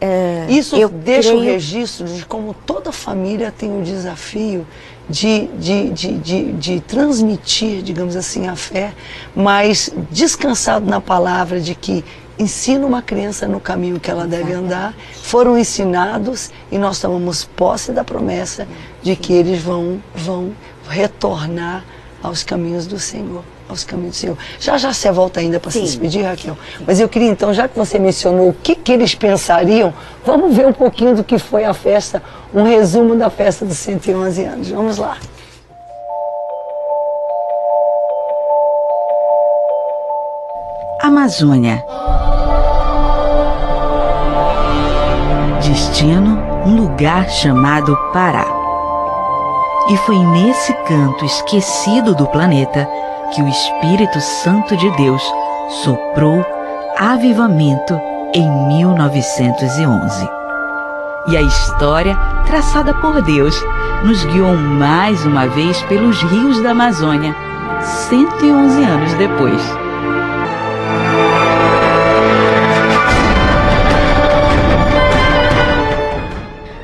[0.07, 1.43] eh, Isso eu deixa creio...
[1.43, 4.67] o registro de como toda família tem o desafio
[5.09, 8.93] de, de, de, de, de transmitir, digamos assim, a fé,
[9.35, 12.05] mas descansado na palavra de que
[12.39, 17.91] ensina uma criança no caminho que ela deve andar, foram ensinados e nós tomamos posse
[17.91, 18.69] da promessa
[19.03, 20.53] de que eles vão, vão
[20.87, 21.83] retornar
[22.23, 23.45] aos caminhos do Senhor.
[23.69, 24.39] Aos caminhos do Senhor.
[24.61, 26.57] Já já você volta ainda para se despedir, Raquel.
[26.87, 29.93] Mas eu queria então, já que você mencionou o que, que eles pensariam,
[30.25, 32.23] vamos ver um pouquinho do que foi a festa,
[32.53, 34.71] um resumo da festa dos 111 anos.
[34.71, 35.17] Vamos lá.
[41.01, 41.85] Amazônia.
[45.63, 48.47] Destino, um lugar chamado Pará.
[49.91, 52.89] E foi nesse canto esquecido do planeta
[53.35, 55.23] que o Espírito Santo de Deus
[55.83, 56.45] soprou
[56.97, 58.01] avivamento
[58.33, 60.29] em 1911.
[61.27, 62.17] E a história,
[62.47, 63.61] traçada por Deus,
[64.05, 67.35] nos guiou mais uma vez pelos rios da Amazônia,
[68.09, 69.85] 111 anos depois.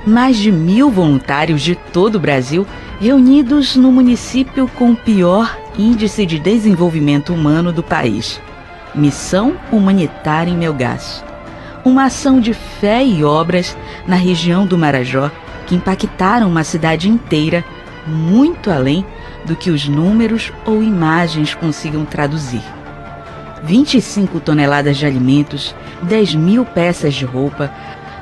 [0.07, 2.67] mais de mil voluntários de todo o Brasil
[3.01, 8.39] reunidos no município com o pior índice de desenvolvimento humano do país.
[8.95, 11.25] Missão Humanitária em Melgaço.
[11.83, 13.75] Uma ação de fé e obras
[14.07, 15.31] na região do Marajó
[15.67, 17.65] que impactaram uma cidade inteira
[18.07, 19.03] muito além
[19.47, 22.63] do que os números ou imagens consigam traduzir.
[23.63, 27.73] 25 toneladas de alimentos, 10 mil peças de roupa,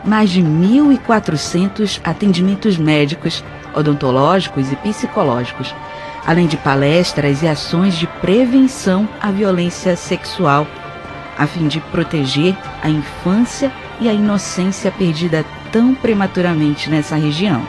[0.05, 3.43] mais de 1.400 atendimentos médicos,
[3.79, 5.75] odontológicos e psicológicos,
[6.27, 10.67] além de palestras e ações de prevenção à violência sexual,
[11.38, 17.62] a fim de proteger a infância e a inocência perdida tão prematuramente nessa região.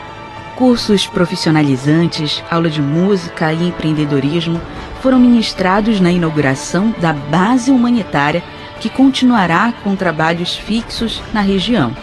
[0.56, 4.60] Cursos profissionalizantes, aula de música e empreendedorismo
[5.00, 8.42] foram ministrados na inauguração da base humanitária
[8.78, 11.94] que continuará com trabalhos fixos na região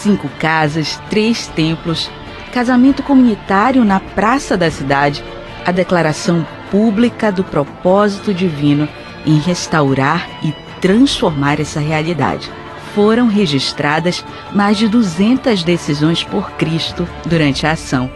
[0.00, 2.10] cinco casas, três templos,
[2.50, 5.24] casamento comunitário na praça da cidade,
[5.64, 8.88] a declaração pública do propósito divino
[9.26, 12.50] em restaurar e transformar essa realidade.
[12.94, 18.10] Foram registradas mais de 200 decisões por Cristo durante a ação,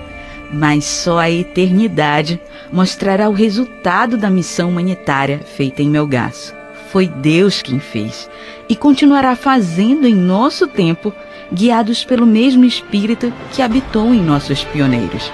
[0.53, 2.41] mas só a eternidade
[2.73, 6.55] mostrará o resultado da missão humanitária feita em Melgaço.
[6.91, 8.29] Foi Deus quem fez
[8.69, 11.13] e continuará fazendo em nosso tempo
[11.53, 15.31] guiados pelo mesmo Espírito que habitou em nossos pioneiros.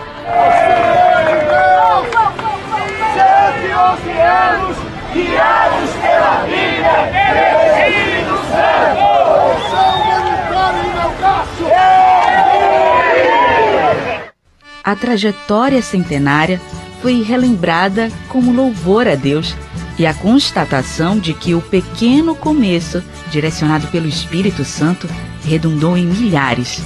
[14.83, 16.61] A trajetória centenária
[17.01, 19.55] foi relembrada como louvor a Deus
[19.97, 25.09] e a constatação de que o pequeno começo, direcionado pelo Espírito Santo,
[25.45, 26.83] redundou em milhares.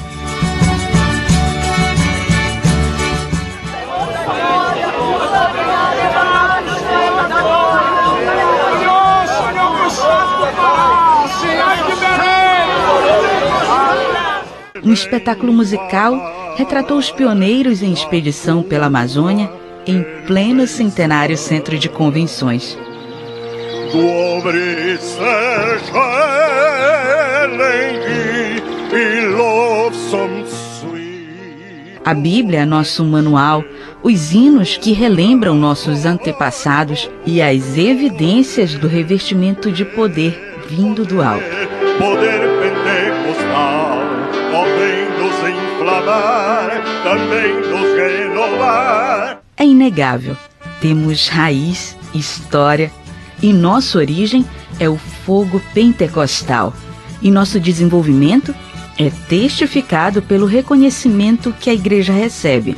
[14.84, 19.50] Um espetáculo musical retratou os pioneiros em expedição pela Amazônia
[19.86, 22.76] em pleno centenário centro de convenções.
[23.94, 24.44] Lovsam
[28.04, 28.33] sweet.
[32.04, 33.64] A Bíblia é nosso manual,
[34.02, 41.22] os hinos que relembram nossos antepassados e as evidências do revestimento de poder vindo do
[41.22, 41.44] alto.
[41.98, 43.98] Poder pentecostal,
[45.18, 49.42] nos inflamar, também nos renovar.
[49.56, 50.36] É inegável.
[50.80, 52.92] Temos raiz, história
[53.42, 54.44] e nossa origem
[54.78, 56.72] é o fogo pentecostal.
[57.22, 58.54] E nosso desenvolvimento
[58.98, 62.76] é testificado pelo reconhecimento que a igreja recebe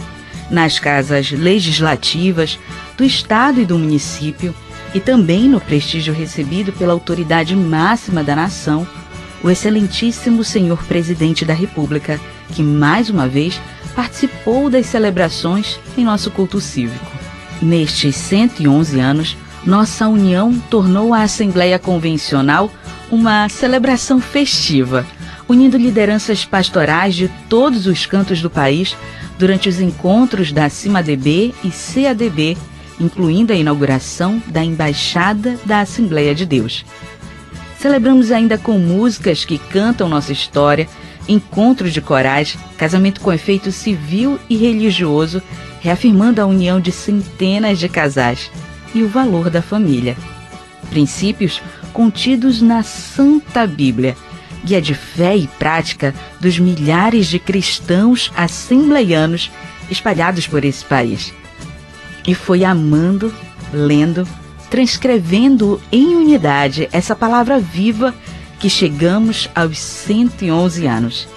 [0.50, 2.58] nas casas legislativas
[2.96, 4.54] do estado e do município
[4.94, 8.86] e também no prestígio recebido pela autoridade máxima da nação,
[9.42, 12.18] o excelentíssimo senhor presidente da República,
[12.54, 13.60] que mais uma vez
[13.94, 17.04] participou das celebrações em nosso culto cívico.
[17.60, 22.70] Nestes 111 anos, nossa união tornou a Assembleia Convencional
[23.10, 25.06] uma celebração festiva,
[25.48, 28.96] unindo lideranças pastorais de todos os cantos do país
[29.38, 32.56] durante os encontros da CIMADB e CADB,
[32.98, 36.84] incluindo a inauguração da Embaixada da Assembleia de Deus.
[37.78, 40.88] Celebramos ainda com músicas que cantam nossa história,
[41.28, 45.42] encontro de corais, casamento com efeito civil e religioso,
[45.80, 48.50] reafirmando a união de centenas de casais
[48.94, 50.16] e o valor da família.
[50.88, 51.60] Princípios
[51.92, 54.16] contidos na Santa Bíblia,
[54.66, 59.48] guia de fé e prática dos milhares de cristãos assembleianos
[59.88, 61.32] espalhados por esse país.
[62.26, 63.32] E foi amando,
[63.72, 64.26] lendo,
[64.68, 68.12] transcrevendo em unidade essa palavra viva
[68.58, 71.28] que chegamos aos 111 anos.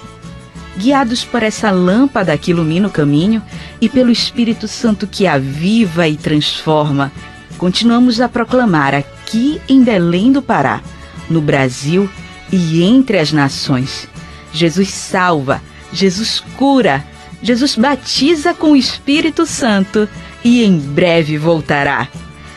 [0.75, 3.43] Guiados por essa lâmpada que ilumina o caminho
[3.79, 7.11] e pelo Espírito Santo que aviva e transforma,
[7.59, 10.81] continuamos a proclamar aqui em Belém do Pará,
[11.29, 12.09] no Brasil
[12.51, 14.07] e entre as nações.
[14.51, 15.61] Jesus salva,
[15.93, 17.05] Jesus cura,
[17.41, 20.07] Jesus batiza com o Espírito Santo
[20.43, 22.07] e em breve voltará.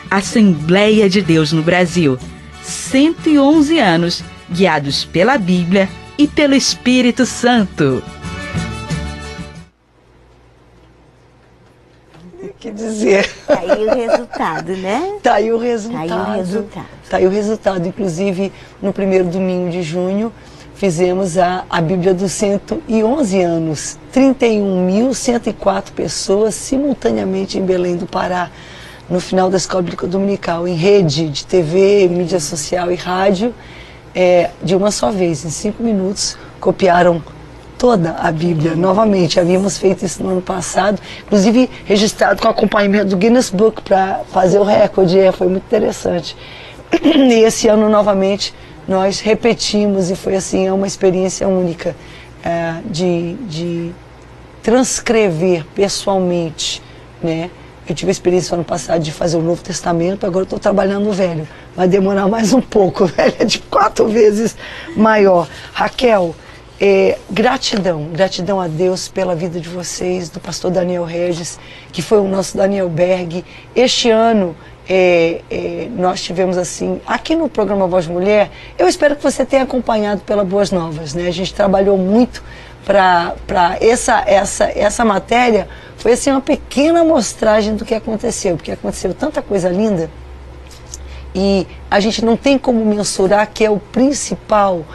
[0.09, 2.17] Assembleia de Deus no Brasil.
[2.61, 8.03] 111 anos guiados pela Bíblia e pelo Espírito Santo.
[12.63, 13.29] Que dizer.
[13.45, 15.17] Tá aí o resultado, né?
[15.21, 16.07] Tá aí o resultado.
[16.07, 16.85] Tá aí o resultado.
[17.09, 17.87] Tá aí o resultado.
[17.87, 20.31] Inclusive, no primeiro domingo de junho,
[20.73, 23.99] fizemos a, a Bíblia dos 111 anos.
[24.13, 28.49] 31.104 pessoas simultaneamente em Belém do Pará,
[29.09, 33.53] no final da Escola Bíblica Dominical, em rede de TV, mídia social e rádio,
[34.15, 37.21] é, de uma só vez, em cinco minutos, copiaram
[37.83, 39.41] toda a Bíblia novamente.
[39.41, 44.57] Havíamos feito isso no ano passado, inclusive registrado com acompanhamento do Guinness Book para fazer
[44.57, 45.19] o recorde.
[45.19, 46.33] É, foi muito interessante.
[47.03, 48.55] E esse ano novamente
[48.87, 51.93] nós repetimos e foi assim é uma experiência única
[52.41, 53.91] é, de, de
[54.61, 56.81] transcrever pessoalmente,
[57.21, 57.49] né?
[57.85, 61.11] Eu tive a experiência ano passado de fazer o Novo Testamento, agora estou trabalhando o
[61.11, 61.45] Velho.
[61.75, 64.55] Vai demorar mais um pouco, Velho é de quatro vezes
[64.95, 65.49] maior.
[65.73, 66.33] Raquel,
[66.79, 71.59] é, gratidão, gratidão a Deus pela vida de vocês, do pastor Daniel Regis,
[71.91, 73.43] que foi o nosso Daniel Berg.
[73.75, 74.55] Este ano
[74.87, 79.63] é, é, nós tivemos assim, aqui no programa Voz Mulher, eu espero que você tenha
[79.63, 81.27] acompanhado pela Boas Novas, né?
[81.27, 82.43] A gente trabalhou muito
[82.85, 89.13] para essa, essa, essa matéria, foi assim uma pequena amostragem do que aconteceu, porque aconteceu
[89.13, 90.09] tanta coisa linda
[91.35, 94.85] e a gente não tem como mensurar que é o principal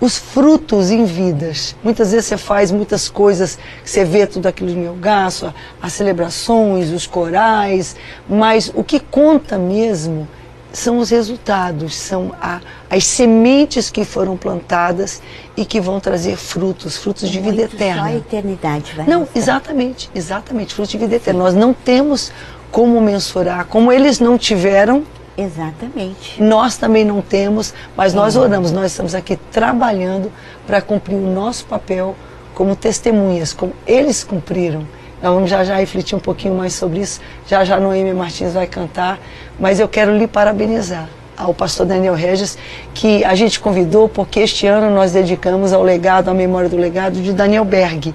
[0.00, 1.74] os frutos em vidas.
[1.82, 6.90] Muitas vezes você faz muitas coisas, você vê tudo aquilo de meu gasto, as celebrações,
[6.90, 7.96] os corais,
[8.28, 10.28] mas o que conta mesmo
[10.72, 15.22] são os resultados, são a, as sementes que foram plantadas
[15.56, 18.02] e que vão trazer frutos, frutos de vida eterna.
[18.02, 19.40] Só a eternidade vai Não, mostrar.
[19.40, 21.42] exatamente, exatamente, frutos de vida eterna.
[21.42, 22.30] Nós não temos
[22.70, 25.04] como mensurar, como eles não tiveram,
[25.38, 26.42] Exatamente.
[26.42, 30.32] nós também não temos, mas nós oramos, nós estamos aqui trabalhando
[30.66, 32.16] para cumprir o nosso papel
[32.54, 34.80] como testemunhas, como eles cumpriram.
[35.22, 37.20] Nós vamos já já refletir um pouquinho mais sobre isso.
[37.46, 39.18] Já já Noemi Martins vai cantar,
[39.58, 42.58] mas eu quero lhe parabenizar ao pastor Daniel Regis,
[42.92, 47.22] que a gente convidou porque este ano nós dedicamos ao legado, à memória do legado
[47.22, 48.12] de Daniel Berg.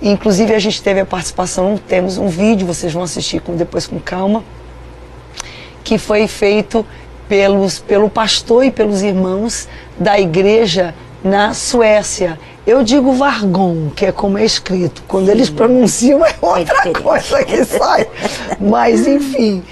[0.00, 4.00] Inclusive a gente teve a participação, temos um vídeo, vocês vão assistir com, depois com
[4.00, 4.42] calma,
[5.86, 6.84] que foi feito
[7.28, 12.36] pelos, pelo pastor e pelos irmãos da igreja na Suécia.
[12.66, 15.04] Eu digo Vargon, que é como é escrito.
[15.06, 17.02] Quando eles pronunciam é outra diferente.
[17.02, 18.08] coisa que sai.
[18.60, 19.62] Mas, enfim,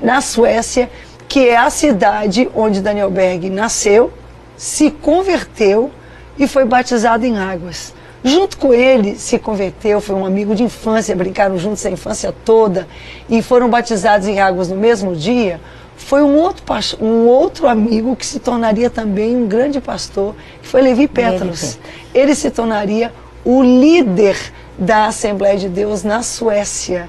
[0.00, 0.88] na Suécia,
[1.28, 4.12] que é a cidade onde Daniel Berg nasceu,
[4.56, 5.90] se converteu
[6.38, 7.92] e foi batizado em águas.
[8.22, 12.86] Junto com ele se converteu, foi um amigo de infância, brincaram juntos a infância toda
[13.28, 15.60] e foram batizados em águas no mesmo dia.
[15.96, 16.64] Foi um outro,
[17.00, 21.08] um outro amigo que se tornaria também um grande pastor, que foi Levi.
[21.08, 21.78] Petros.
[22.14, 23.12] Ele se tornaria
[23.44, 24.36] o líder
[24.78, 27.08] da Assembleia de Deus na Suécia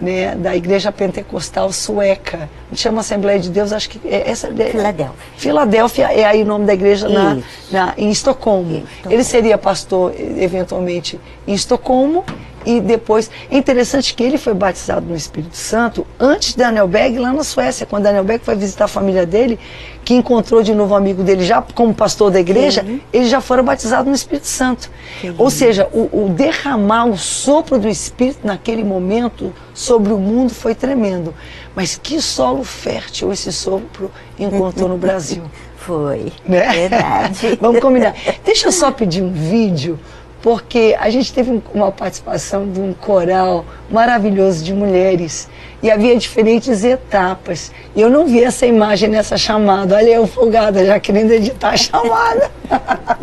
[0.00, 2.48] né, da Igreja Pentecostal Sueca.
[2.74, 4.48] Chama Assembleia de Deus, acho que é essa.
[4.48, 5.14] é- Filadélfia.
[5.36, 7.38] Filadélfia é aí o nome da igreja na,
[7.70, 8.76] na- em Estocolmo.
[8.78, 9.14] Estocolmo.
[9.14, 12.24] Ele seria pastor, eventualmente, em Estocolmo.
[12.64, 17.18] E depois, é interessante que ele foi batizado no Espírito Santo antes de Daniel Berg,
[17.18, 17.86] lá na Suécia.
[17.86, 19.58] Quando Daniel Berg foi visitar a família dele,
[20.04, 23.64] que encontrou de novo um amigo dele, já como pastor da igreja, eles já foram
[23.64, 24.90] batizados no Espírito Santo.
[25.38, 30.74] Ou seja, o, o derramar o sopro do Espírito naquele momento sobre o mundo foi
[30.74, 31.34] tremendo.
[31.74, 35.42] Mas que solo fértil esse sopro encontrou no Brasil.
[35.76, 36.30] Foi.
[36.46, 36.68] Né?
[36.72, 37.56] Verdade.
[37.60, 38.14] Vamos combinar.
[38.44, 39.98] Deixa eu só pedir um vídeo,
[40.42, 45.48] porque a gente teve um- uma participação de um coral maravilhoso de mulheres
[45.82, 47.70] e havia diferentes etapas.
[47.94, 49.96] E eu não vi essa imagem nessa chamada.
[49.96, 52.50] Olha eu folgada, já querendo editar a chamada.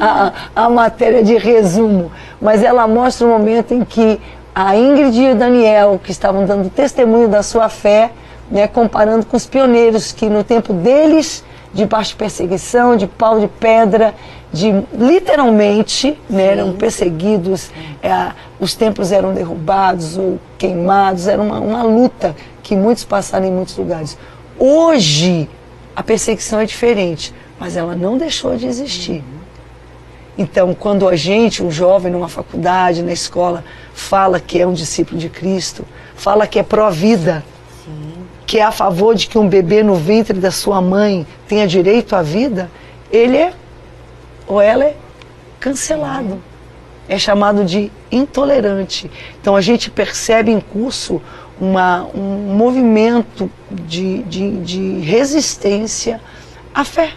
[0.00, 2.10] a, a matéria de resumo,
[2.40, 4.20] mas ela mostra o momento em que
[4.54, 8.10] a Ingrid e o Daniel, que estavam dando testemunho da sua fé,
[8.50, 13.48] né, comparando com os pioneiros que no tempo deles, de baixa perseguição, de pau de
[13.48, 14.14] pedra,
[14.52, 17.70] de literalmente né, eram perseguidos,
[18.02, 23.52] é, os templos eram derrubados ou queimados, era uma, uma luta que muitos passaram em
[23.52, 24.16] muitos lugares.
[24.58, 25.48] Hoje
[25.94, 29.22] a perseguição é diferente, mas ela não deixou de existir.
[30.38, 35.18] Então, quando a gente, um jovem numa faculdade, na escola, fala que é um discípulo
[35.18, 35.84] de Cristo,
[36.14, 37.42] fala que é pró-vida,
[38.46, 42.14] que é a favor de que um bebê no ventre da sua mãe tenha direito
[42.14, 42.70] à vida,
[43.10, 43.52] ele é
[44.46, 44.96] ou ela é
[45.60, 46.42] cancelado.
[47.08, 49.10] É chamado de intolerante.
[49.40, 51.22] Então a gente percebe em curso
[51.60, 56.20] uma, um movimento de, de, de resistência
[56.74, 57.12] à fé,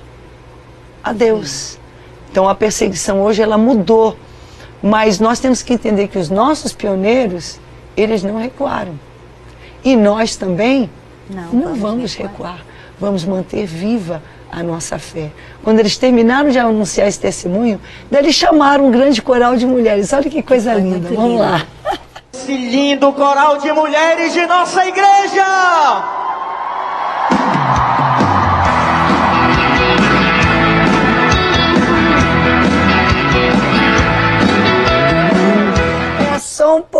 [1.03, 1.77] a Deus.
[2.31, 4.15] Então a perseguição hoje ela mudou,
[4.81, 7.59] mas nós temos que entender que os nossos pioneiros,
[7.97, 8.93] eles não recuaram.
[9.83, 10.89] E nós também
[11.29, 12.65] não, não vamos, vamos recuar.
[12.99, 14.21] Vamos manter viva
[14.51, 15.31] a nossa fé.
[15.63, 17.79] Quando eles terminaram de anunciar esse testemunho,
[18.11, 20.11] eles chamaram um grande coral de mulheres.
[20.13, 21.09] Olha que coisa linda.
[21.13, 21.65] Vamos lá.
[22.33, 26.18] Esse lindo coral de mulheres de nossa igreja!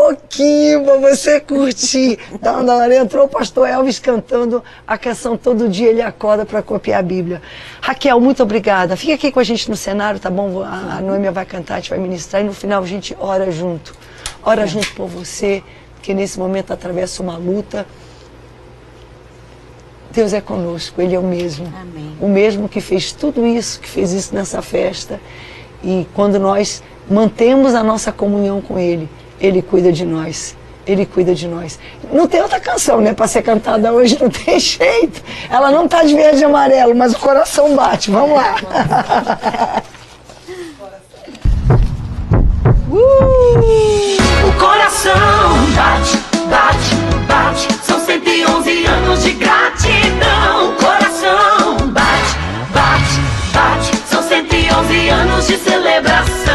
[0.09, 2.17] Pouquinho para você curtir.
[2.41, 6.99] Da hora entrou o pastor Elvis cantando a canção Todo Dia Ele Acorda para copiar
[6.99, 7.41] a Bíblia.
[7.81, 8.97] Raquel, muito obrigada.
[8.97, 10.63] Fica aqui com a gente no cenário, tá bom?
[10.63, 13.51] A, a Noêmia vai cantar, a gente vai ministrar e no final a gente ora
[13.51, 13.93] junto.
[14.43, 15.61] Ora junto por você,
[16.01, 17.85] que nesse momento atravessa uma luta.
[20.11, 21.71] Deus é conosco, Ele é o mesmo.
[21.79, 22.17] Amém.
[22.19, 25.19] O mesmo que fez tudo isso, que fez isso nessa festa.
[25.83, 29.07] E quando nós mantemos a nossa comunhão com Ele,
[29.39, 30.55] ele cuida de nós.
[30.85, 31.79] Ele cuida de nós.
[32.11, 35.23] Não tem outra canção, né, para ser cantada hoje, não tem jeito.
[35.49, 38.09] Ela não tá de verde e amarelo, mas o coração bate.
[38.09, 38.55] Vamos lá.
[42.91, 43.99] uh!
[44.47, 45.13] O coração
[45.75, 46.17] bate,
[46.49, 46.95] bate,
[47.27, 47.67] bate.
[47.83, 50.69] São 111 anos de gratidão.
[50.69, 52.35] O coração bate,
[52.73, 53.21] bate,
[53.53, 53.95] bate.
[54.07, 56.48] São 111 anos de celebração.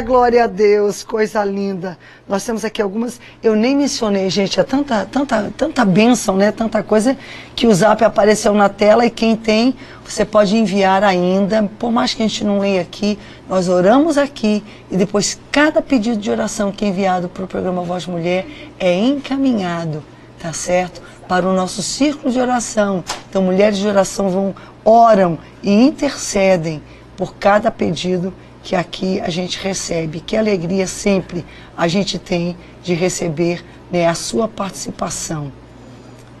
[0.00, 1.98] Glória a Deus, coisa linda.
[2.28, 6.52] Nós temos aqui algumas, eu nem mencionei, gente, é tanta, tanta, tanta bênção, né?
[6.52, 7.16] Tanta coisa
[7.56, 9.74] que o zap apareceu na tela e quem tem,
[10.04, 11.68] você pode enviar ainda.
[11.78, 13.18] Por mais que a gente não leia aqui,
[13.48, 17.82] nós oramos aqui e depois cada pedido de oração que é enviado para o programa
[17.82, 18.46] Voz Mulher
[18.78, 20.04] é encaminhado,
[20.38, 21.02] tá certo?
[21.26, 23.02] Para o nosso círculo de oração.
[23.28, 26.82] Então, mulheres de oração vão, oram e intercedem
[27.16, 30.20] por cada pedido que aqui a gente recebe.
[30.20, 31.44] Que alegria sempre
[31.76, 35.52] a gente tem de receber né, a sua participação.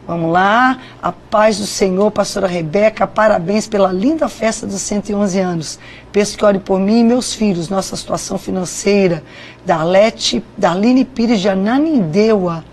[0.06, 5.78] Vamos lá, a paz do Senhor, pastora Rebeca, parabéns pela linda festa dos 111 anos.
[6.10, 9.22] Peço que ore por mim e meus filhos, nossa situação financeira.
[9.66, 12.64] Darlete, Darline Pires de Ananindeua,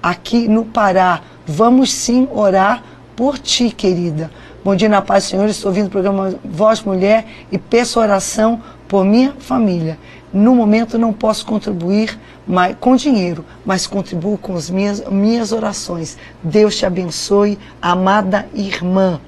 [0.00, 1.20] aqui no Pará.
[1.44, 2.84] Vamos sim orar
[3.16, 4.30] por ti, querida.
[4.64, 8.62] Bom dia na paz Senhor, estou ouvindo o programa Voz Mulher e peço oração
[8.94, 9.98] por minha família.
[10.32, 12.16] No momento não posso contribuir
[12.46, 16.16] mais, com dinheiro, mas contribuo com as minhas, minhas orações.
[16.40, 19.18] Deus te abençoe, amada irmã.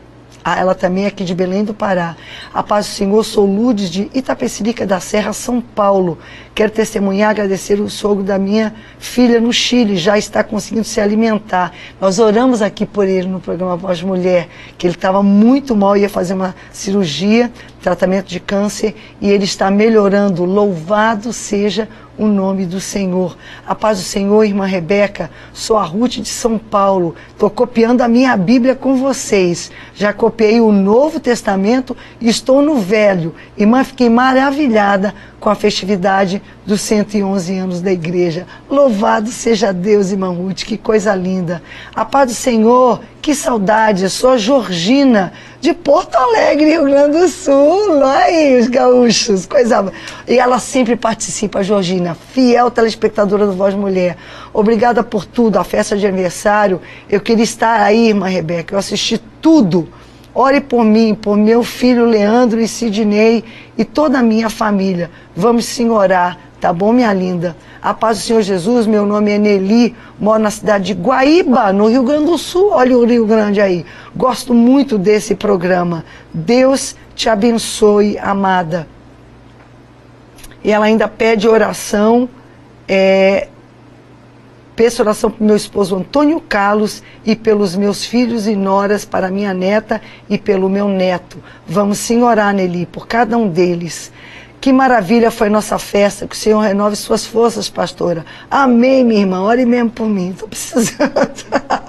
[0.49, 2.15] Ah, ela também é aqui de Belém do Pará.
[2.55, 6.19] A paz do Senhor, sou Lourdes de Itapecerica da Serra, São Paulo.
[6.55, 11.73] Quero testemunhar, agradecer o sogro da minha filha no Chile, já está conseguindo se alimentar.
[12.01, 14.47] Nós oramos aqui por ele no programa Voz Mulher,
[14.79, 17.51] que ele estava muito mal, ia fazer uma cirurgia,
[17.83, 20.45] tratamento de câncer, e ele está melhorando.
[20.45, 23.37] Louvado seja o nome do Senhor.
[23.67, 27.15] A paz do Senhor, irmã Rebeca, sou a Ruth de São Paulo.
[27.29, 29.71] Estou copiando a minha Bíblia com vocês.
[29.95, 33.35] Já copiei o Novo Testamento e estou no Velho.
[33.59, 38.47] Irmã, fiquei maravilhada com a festividade dos 111 anos da igreja.
[38.71, 41.63] Louvado seja Deus, irmã Ruth, que coisa linda.
[41.95, 44.09] A paz do Senhor, que saudade.
[44.09, 48.05] Sou a Georgina, de Porto Alegre, Rio Grande do Sul.
[48.05, 49.93] Aí, os gaúchos, coisa.
[50.29, 54.17] E ela sempre participa, Georgina, fiel telespectadora do Voz Mulher.
[54.55, 56.81] Obrigada por tudo, a festa de aniversário.
[57.11, 58.77] Eu queria estar aí, irmã Rebeca.
[58.77, 59.89] Eu assisti tudo.
[60.33, 63.43] Ore por mim, por meu filho Leandro e Sidney
[63.77, 65.11] e toda a minha família.
[65.35, 67.57] Vamos sim orar, tá bom, minha linda?
[67.81, 71.89] A paz do Senhor Jesus, meu nome é Nelly, moro na cidade de Guaíba, no
[71.89, 72.71] Rio Grande do Sul.
[72.73, 73.87] Olha o Rio Grande aí.
[74.17, 76.05] Gosto muito desse programa.
[76.35, 78.89] Deus te abençoe, amada.
[80.65, 82.29] E ela ainda pede oração.
[82.89, 83.47] É,
[84.75, 89.55] Peço oração para meu esposo Antônio Carlos e pelos meus filhos e noras, para minha
[89.55, 91.39] neta e pelo meu neto.
[91.67, 94.13] Vamos sim orar, Nelly, por cada um deles.
[94.67, 98.27] Que maravilha foi nossa festa, que o Senhor renove suas forças, pastora.
[98.51, 99.43] Amém, minha irmã.
[99.43, 101.13] Ore mesmo por mim, estou precisando.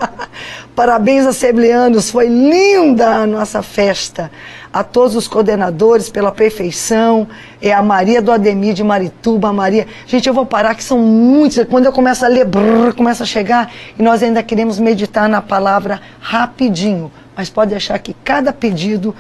[0.76, 4.30] Parabéns, assembleanos, foi linda a nossa festa.
[4.72, 7.28] A todos os coordenadores pela perfeição,
[7.60, 9.88] é a Maria do Ademir de Marituba, a Maria.
[10.06, 11.66] Gente, eu vou parar que são muitos.
[11.68, 15.42] Quando eu começo a ler, brrr, começa a chegar e nós ainda queremos meditar na
[15.42, 17.12] palavra rapidinho.
[17.36, 19.16] Mas pode deixar que cada pedido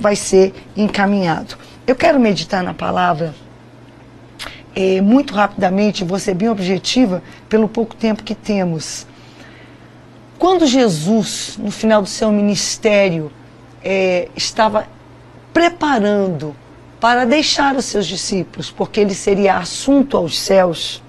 [0.00, 1.54] vai ser encaminhado.
[1.86, 3.34] Eu quero meditar na palavra
[4.74, 9.06] é, muito rapidamente, vou ser bem objetiva pelo pouco tempo que temos.
[10.38, 13.30] Quando Jesus, no final do seu ministério,
[13.82, 14.88] é, estava
[15.52, 16.56] preparando
[16.98, 21.02] para deixar os seus discípulos, porque ele seria assunto aos céus,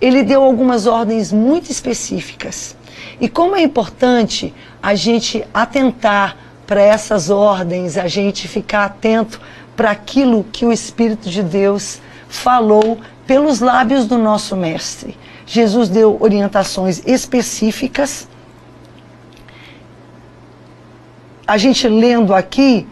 [0.00, 2.76] ele deu algumas ordens muito específicas.
[3.20, 4.52] E como é importante
[4.82, 9.40] a gente atentar para essas ordens, a gente ficar atento
[9.78, 12.98] para aquilo que o Espírito de Deus falou
[13.28, 15.16] pelos lábios do nosso Mestre.
[15.46, 18.26] Jesus deu orientações específicas.
[21.46, 22.88] A gente lendo aqui,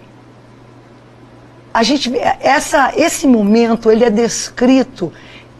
[1.74, 5.12] a gente essa esse momento ele é descrito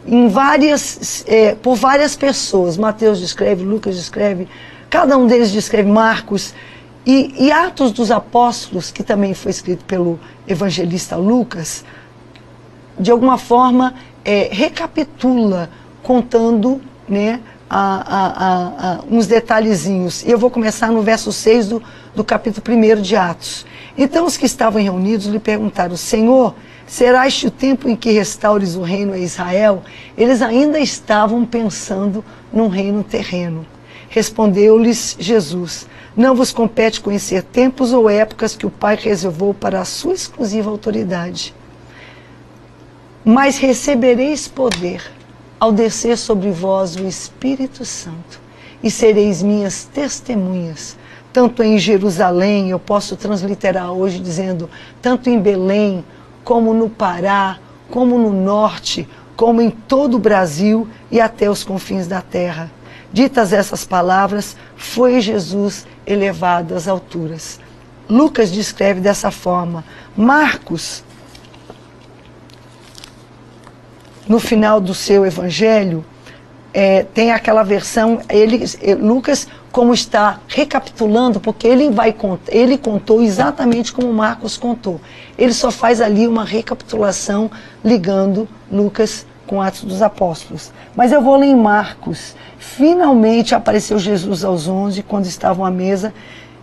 [0.06, 2.76] em várias é, por várias pessoas.
[2.76, 4.46] Mateus descreve, Lucas descreve,
[4.88, 6.54] cada um deles descreve Marcos
[7.06, 11.84] e, e Atos dos Apóstolos, que também foi escrito pelo evangelista Lucas,
[12.98, 13.94] de alguma forma
[14.24, 15.70] é, recapitula
[16.02, 17.40] contando né,
[17.70, 20.24] a, a, a, uns detalhezinhos.
[20.24, 21.82] E eu vou começar no verso 6 do,
[22.12, 23.64] do capítulo 1 de Atos.
[23.96, 26.56] Então os que estavam reunidos lhe perguntaram, Senhor,
[26.88, 29.84] será este o tempo em que restaures o reino a Israel?
[30.18, 33.64] Eles ainda estavam pensando num reino terreno.
[34.08, 35.86] Respondeu-lhes Jesus,
[36.16, 40.70] não vos compete conhecer tempos ou épocas que o Pai reservou para a sua exclusiva
[40.70, 41.54] autoridade.
[43.24, 45.02] Mas recebereis poder
[45.60, 48.40] ao descer sobre vós o Espírito Santo,
[48.82, 50.96] e sereis minhas testemunhas,
[51.32, 54.70] tanto em Jerusalém, eu posso transliterar hoje dizendo,
[55.02, 56.04] tanto em Belém,
[56.44, 57.58] como no Pará,
[57.90, 62.70] como no norte, como em todo o Brasil e até os confins da terra.
[63.16, 67.58] Ditas essas palavras, foi Jesus elevado às alturas.
[68.10, 69.82] Lucas descreve dessa forma.
[70.14, 71.02] Marcos,
[74.28, 76.04] no final do seu evangelho,
[76.74, 78.62] é, tem aquela versão, ele,
[79.00, 82.14] Lucas, como está recapitulando, porque ele vai
[82.48, 85.00] ele contou exatamente como Marcos contou.
[85.38, 87.50] Ele só faz ali uma recapitulação
[87.82, 90.72] ligando Lucas com Atos dos Apóstolos.
[90.94, 92.34] Mas eu vou ler em Marcos.
[92.58, 96.12] Finalmente apareceu Jesus aos onze, quando estavam à mesa,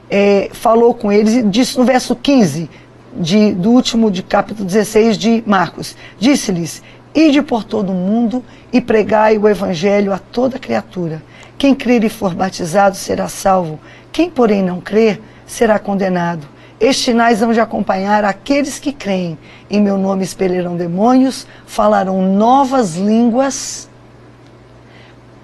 [0.10, 2.70] é, falou com eles e disse no verso 15
[3.16, 6.84] de, do último de capítulo 16 de Marcos: Disse-lhes:
[7.16, 11.22] Ide por todo o mundo e pregai o evangelho a toda criatura.
[11.58, 13.80] Quem crer e for batizado será salvo,
[14.12, 16.53] quem, porém, não crer será condenado.
[16.84, 19.40] Estes sinais vão de acompanhar aqueles que creem.
[19.70, 23.90] Em meu nome expelirão demônios, falarão novas línguas,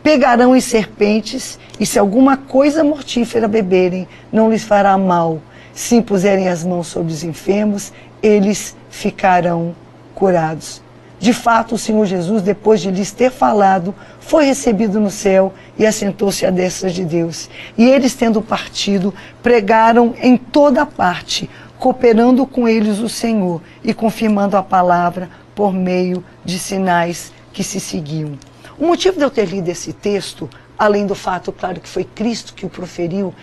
[0.03, 5.39] pegarão em serpentes, e se alguma coisa mortífera beberem, não lhes fará mal.
[5.73, 9.73] Se impuserem as mãos sobre os enfermos, eles ficarão
[10.13, 10.81] curados.
[11.19, 15.85] De fato, o Senhor Jesus, depois de lhes ter falado, foi recebido no céu e
[15.85, 17.49] assentou-se à destra de Deus.
[17.77, 19.13] E eles, tendo partido,
[19.43, 26.23] pregaram em toda parte, cooperando com eles o Senhor e confirmando a palavra por meio
[26.45, 28.39] de sinais que se seguiam.
[28.77, 32.53] O motivo de eu ter lido esse texto, além do fato, claro, que foi Cristo
[32.53, 33.35] que o proferiu,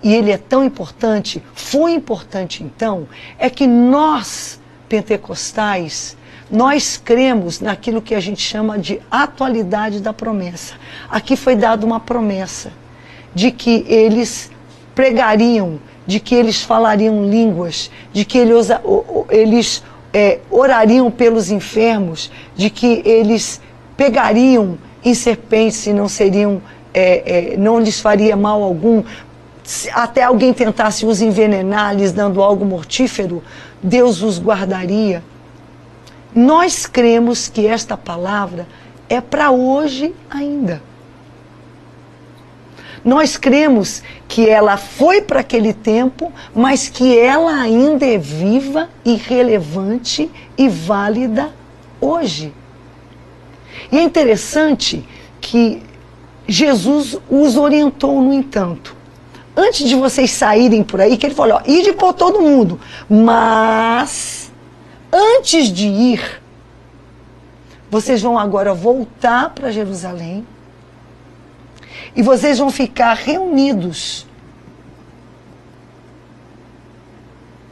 [0.00, 6.16] e ele é tão importante, foi importante então, é que nós, pentecostais,
[6.50, 10.74] nós cremos naquilo que a gente chama de atualidade da promessa.
[11.10, 12.72] Aqui foi dada uma promessa
[13.34, 14.50] de que eles
[14.94, 18.68] pregariam, de que eles falariam línguas, de que eles,
[19.30, 19.82] eles
[20.12, 23.60] é, orariam pelos enfermos, de que eles
[23.96, 26.62] pegariam em serpentes e não seriam,
[26.94, 29.04] é, é, não lhes faria mal algum.
[29.62, 33.42] Se até alguém tentasse os envenenar, lhes dando algo mortífero,
[33.82, 35.22] Deus os guardaria.
[36.34, 38.66] Nós cremos que esta palavra
[39.08, 40.82] é para hoje ainda.
[43.04, 49.14] Nós cremos que ela foi para aquele tempo, mas que ela ainda é viva e
[49.14, 51.50] relevante e válida
[52.00, 52.52] hoje.
[53.90, 55.06] E é interessante
[55.40, 55.82] que
[56.46, 58.96] Jesus os orientou, no entanto.
[59.56, 64.47] Antes de vocês saírem por aí, que ele falou: ó, ide por todo mundo, mas
[65.12, 66.42] antes de ir,
[67.90, 70.46] vocês vão agora voltar para Jerusalém
[72.14, 74.26] e vocês vão ficar reunidos,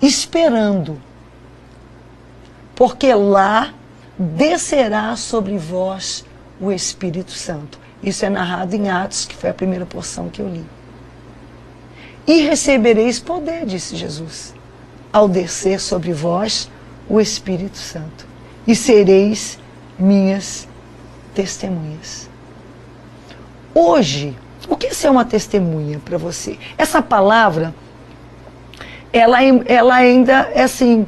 [0.00, 1.00] esperando,
[2.74, 3.74] porque lá
[4.18, 6.24] descerá sobre vós
[6.60, 7.78] o Espírito Santo.
[8.02, 10.64] Isso é narrado em Atos, que foi a primeira porção que eu li.
[12.26, 14.54] E recebereis poder, disse Jesus,
[15.12, 16.70] ao descer sobre vós
[17.08, 18.26] o Espírito Santo,
[18.66, 19.58] e sereis
[19.98, 20.68] minhas
[21.34, 22.28] testemunhas.
[23.74, 24.36] Hoje,
[24.68, 26.58] o que é ser uma testemunha para você?
[26.76, 27.74] Essa palavra,
[29.12, 31.06] ela, ela ainda é assim,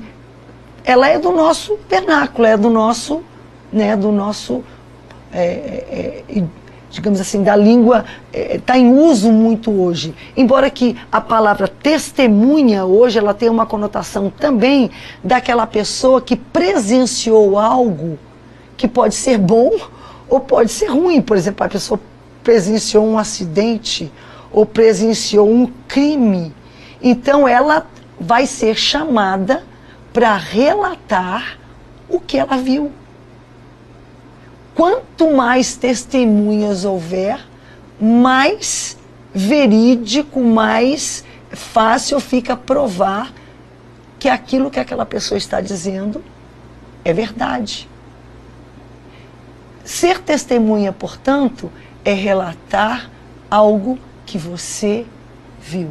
[0.84, 3.22] ela é do nosso vernáculo, é do nosso,
[3.72, 4.62] né, do nosso
[5.32, 6.44] é, é, é
[6.90, 10.14] digamos assim, da língua está eh, em uso muito hoje.
[10.36, 14.90] Embora que a palavra testemunha hoje ela tenha uma conotação também
[15.22, 18.18] daquela pessoa que presenciou algo
[18.76, 19.72] que pode ser bom
[20.28, 21.20] ou pode ser ruim.
[21.20, 22.00] Por exemplo, a pessoa
[22.42, 24.10] presenciou um acidente
[24.52, 26.54] ou presenciou um crime.
[27.02, 27.86] Então ela
[28.18, 29.62] vai ser chamada
[30.12, 31.58] para relatar
[32.08, 32.90] o que ela viu.
[34.78, 37.44] Quanto mais testemunhas houver,
[38.00, 38.96] mais
[39.34, 43.32] verídico, mais fácil fica provar
[44.20, 46.22] que aquilo que aquela pessoa está dizendo
[47.04, 47.88] é verdade.
[49.82, 51.72] Ser testemunha, portanto,
[52.04, 53.10] é relatar
[53.50, 55.04] algo que você
[55.60, 55.90] viu.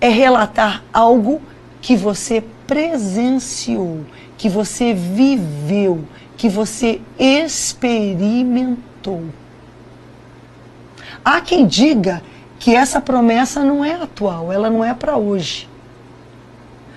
[0.00, 1.40] É relatar algo
[1.80, 4.04] que você presenciou,
[4.36, 6.04] que você viveu,
[6.38, 8.78] que você experimentou.
[11.24, 12.22] Há quem diga
[12.58, 15.68] que essa promessa não é atual, ela não é para hoje.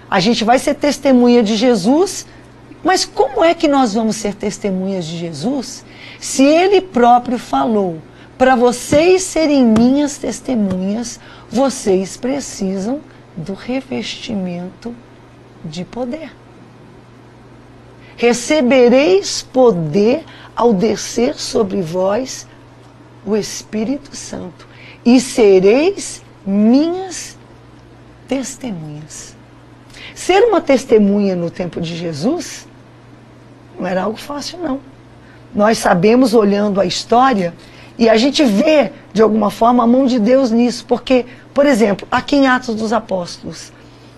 [0.09, 2.27] A gente vai ser testemunha de Jesus,
[2.83, 5.85] mas como é que nós vamos ser testemunhas de Jesus
[6.19, 7.99] Se ele próprio falou,
[8.37, 11.19] para vocês serem minhas testemunhas,
[11.49, 13.01] vocês precisam
[13.35, 14.95] do revestimento
[15.65, 16.40] de poder.
[18.21, 20.23] Recebereis poder
[20.55, 22.47] ao descer sobre vós
[23.25, 24.67] o Espírito Santo,
[25.03, 27.35] e sereis minhas
[28.27, 29.35] testemunhas.
[30.13, 32.67] Ser uma testemunha no tempo de Jesus
[33.79, 34.79] não era algo fácil, não.
[35.55, 37.55] Nós sabemos, olhando a história,
[37.97, 42.07] e a gente vê, de alguma forma, a mão de Deus nisso, porque, por exemplo,
[42.11, 43.73] aqui em Atos dos Apóstolos,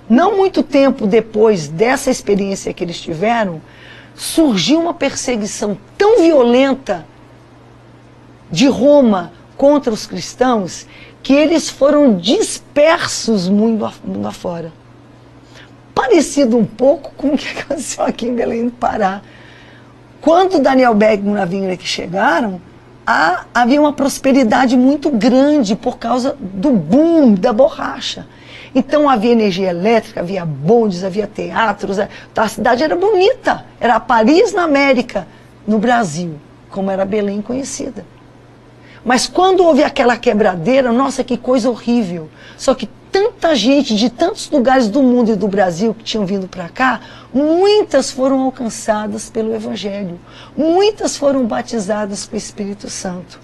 [0.10, 3.62] não muito tempo depois dessa experiência que eles tiveram,
[4.16, 7.06] surgiu uma perseguição tão violenta
[8.52, 10.86] de Roma contra os cristãos
[11.22, 14.72] que eles foram dispersos mundo, mundo afora.
[15.96, 19.22] Parecido um pouco com o que aconteceu aqui em Belém do Pará.
[20.20, 22.62] Quando Daniel Bergman e Navingra que chegaram,
[23.06, 28.28] há, havia uma prosperidade muito grande por causa do boom da borracha.
[28.76, 33.66] Então havia energia elétrica, havia bondes, havia teatros, a, a cidade era bonita.
[33.80, 35.28] Era Paris na América,
[35.68, 36.36] no Brasil,
[36.70, 38.06] como era Belém conhecida.
[39.06, 42.30] Mas quando houve aquela quebradeira, nossa, que coisa horrível.
[42.58, 46.48] Só que tanta gente de tantos lugares do mundo e do Brasil que tinham vindo
[46.48, 47.02] para cá,
[47.34, 50.20] muitas foram alcançadas pelo Evangelho.
[50.58, 53.40] Muitas foram batizadas com o Espírito Santo.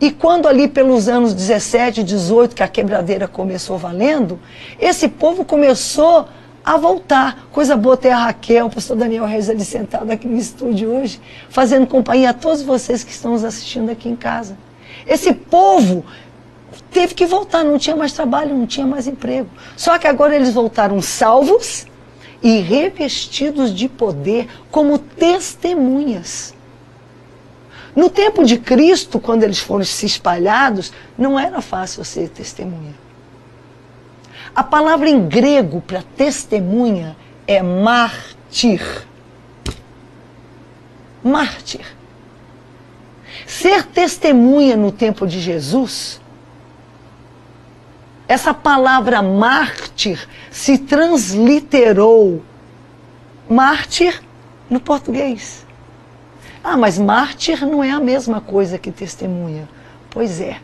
[0.00, 4.38] E quando ali pelos anos 17, 18, que a quebradeira começou valendo,
[4.78, 6.26] esse povo começou
[6.64, 7.46] a voltar.
[7.52, 11.20] Coisa boa ter a Raquel, o pastor Daniel Reis ali sentado aqui no estúdio hoje,
[11.48, 14.56] fazendo companhia a todos vocês que estão nos assistindo aqui em casa.
[15.06, 16.04] Esse povo
[16.90, 19.48] teve que voltar, não tinha mais trabalho, não tinha mais emprego.
[19.76, 21.86] Só que agora eles voltaram salvos
[22.42, 26.54] e revestidos de poder como testemunhas.
[27.94, 32.94] No tempo de Cristo, quando eles foram se espalhados, não era fácil ser testemunha.
[34.54, 37.16] A palavra em grego para testemunha
[37.46, 39.06] é mártir.
[41.22, 41.84] Mártir.
[43.46, 46.20] Ser testemunha no tempo de Jesus,
[48.26, 52.42] essa palavra mártir se transliterou
[53.48, 54.22] mártir
[54.70, 55.63] no português.
[56.64, 59.68] Ah, mas mártir não é a mesma coisa que testemunha.
[60.08, 60.56] Pois é.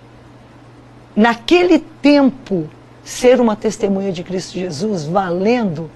[1.15, 2.67] Naquele tempo,
[3.05, 5.91] ser uma testemunha de Cristo Jesus, valendo,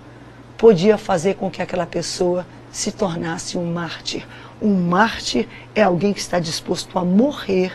[0.58, 4.26] podia fazer com que aquela pessoa se tornasse um mártir.
[4.60, 7.72] Um mártir é alguém que está disposto a morrer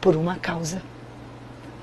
[0.00, 0.80] por uma causa.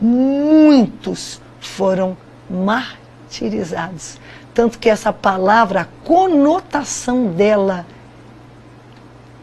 [0.02, 2.18] Muitos foram
[2.50, 4.18] martirizados.
[4.54, 7.86] Tanto que essa palavra, a conotação dela,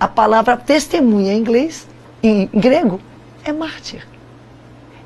[0.01, 1.87] a palavra testemunha em inglês,
[2.23, 2.99] em grego,
[3.45, 4.07] é mártir.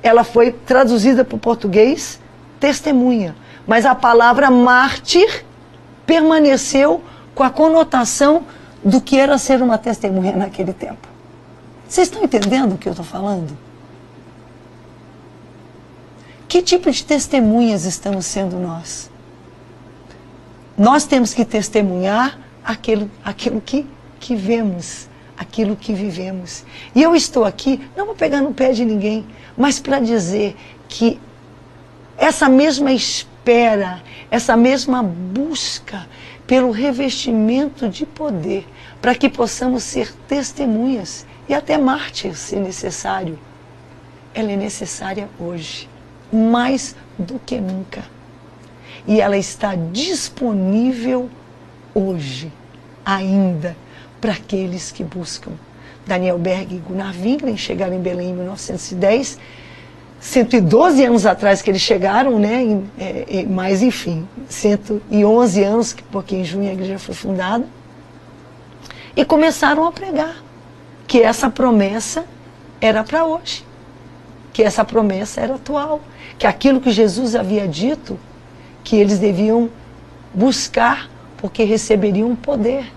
[0.00, 2.20] Ela foi traduzida para o português
[2.60, 3.34] testemunha.
[3.66, 5.44] Mas a palavra mártir
[6.06, 7.02] permaneceu
[7.34, 8.44] com a conotação
[8.84, 11.08] do que era ser uma testemunha naquele tempo.
[11.88, 13.56] Vocês estão entendendo o que eu estou falando?
[16.46, 19.10] Que tipo de testemunhas estamos sendo nós?
[20.76, 23.86] Nós temos que testemunhar aquilo, aquilo que,
[24.24, 25.06] que vemos,
[25.36, 26.64] aquilo que vivemos.
[26.94, 30.56] E eu estou aqui, não vou pegar no pé de ninguém, mas para dizer
[30.88, 31.20] que
[32.16, 36.08] essa mesma espera, essa mesma busca
[36.46, 38.66] pelo revestimento de poder,
[39.02, 43.38] para que possamos ser testemunhas e até mártires, se necessário.
[44.32, 45.86] Ela é necessária hoje,
[46.32, 48.02] mais do que nunca.
[49.06, 51.28] E ela está disponível
[51.94, 52.50] hoje,
[53.04, 53.76] ainda,
[54.24, 55.52] para aqueles que buscam.
[56.06, 59.38] Daniel Berg e Gunnar Wingren chegaram em Belém em 1910
[60.18, 62.80] 112 anos atrás que eles chegaram, né?
[62.98, 67.66] É, mas enfim, 111 anos, porque em junho a igreja foi fundada.
[69.14, 70.42] E começaram a pregar
[71.06, 72.24] que essa promessa
[72.80, 73.62] era para hoje,
[74.54, 76.00] que essa promessa era atual,
[76.38, 78.18] que aquilo que Jesus havia dito,
[78.82, 79.68] que eles deviam
[80.32, 82.90] buscar, porque receberiam poder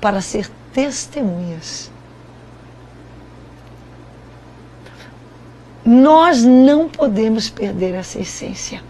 [0.00, 0.48] para ser
[0.78, 1.90] testemunhas.
[5.84, 8.80] Nós não podemos perder essa essência.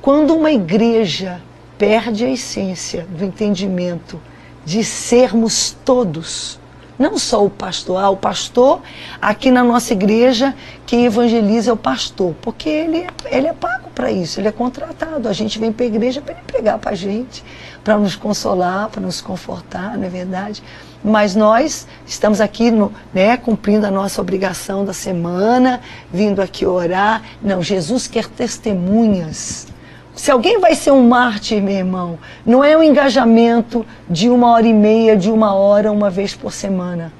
[0.00, 1.42] Quando uma igreja
[1.76, 4.18] perde a essência do entendimento
[4.64, 6.58] de sermos todos,
[6.98, 8.80] não só o pastor, ah, o pastor
[9.20, 10.54] aqui na nossa igreja,
[10.86, 15.28] quem evangeliza é o pastor, porque ele, ele é pago para isso, ele é contratado.
[15.28, 17.44] A gente vem para a igreja para ele pregar para a gente,
[17.84, 20.62] para nos consolar, para nos confortar, não é verdade?
[21.04, 25.80] Mas nós estamos aqui no, né, cumprindo a nossa obrigação da semana,
[26.12, 27.22] vindo aqui orar.
[27.42, 29.68] Não, Jesus quer testemunhas.
[30.14, 34.66] Se alguém vai ser um mártir, meu irmão, não é um engajamento de uma hora
[34.66, 37.12] e meia, de uma hora, uma vez por semana,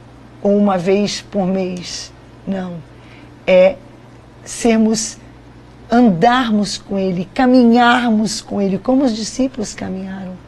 [0.43, 2.11] ou uma vez por mês.
[2.47, 2.75] Não.
[3.47, 3.77] É
[4.43, 5.19] sermos,
[5.91, 10.46] andarmos com Ele, caminharmos com Ele, como os discípulos caminharam.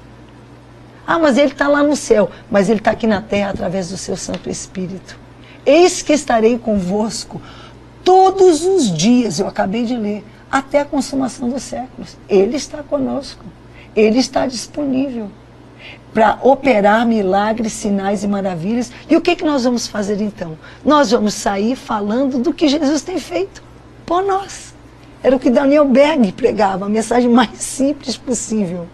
[1.10, 3.96] Ah, mas Ele está lá no céu, mas Ele está aqui na terra através do
[3.96, 5.18] Seu Santo Espírito.
[5.64, 7.40] Eis que estarei convosco
[8.04, 12.18] todos os dias, eu acabei de ler, até a consumação dos séculos.
[12.28, 13.42] Ele está conosco,
[13.96, 15.30] Ele está disponível
[16.12, 18.92] para operar milagres, sinais e maravilhas.
[19.08, 20.58] E o que, que nós vamos fazer então?
[20.84, 23.62] Nós vamos sair falando do que Jesus tem feito
[24.04, 24.74] por nós.
[25.22, 28.86] Era o que Daniel Berg pregava, a mensagem mais simples possível.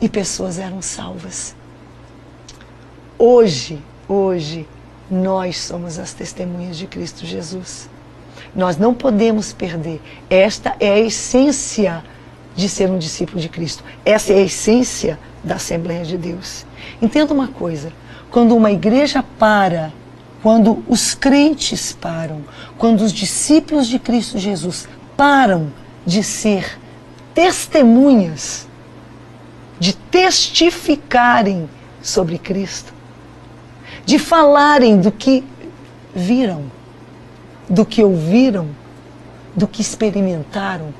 [0.00, 1.56] E pessoas eram salvas.
[3.18, 4.66] Hoje, hoje,
[5.10, 7.88] nós somos as testemunhas de Cristo Jesus.
[8.54, 10.00] Nós não podemos perder.
[10.30, 12.04] Esta é a essência
[12.54, 13.82] de ser um discípulo de Cristo.
[14.04, 16.64] Essa é a essência da Assembleia de Deus.
[17.02, 17.92] Entenda uma coisa:
[18.30, 19.92] quando uma igreja para,
[20.42, 22.44] quando os crentes param,
[22.76, 25.72] quando os discípulos de Cristo Jesus param
[26.06, 26.78] de ser
[27.34, 28.67] testemunhas,
[29.78, 31.68] de testificarem
[32.02, 32.92] sobre Cristo,
[34.04, 35.44] de falarem do que
[36.14, 36.64] viram,
[37.68, 38.68] do que ouviram,
[39.54, 40.92] do que experimentaram,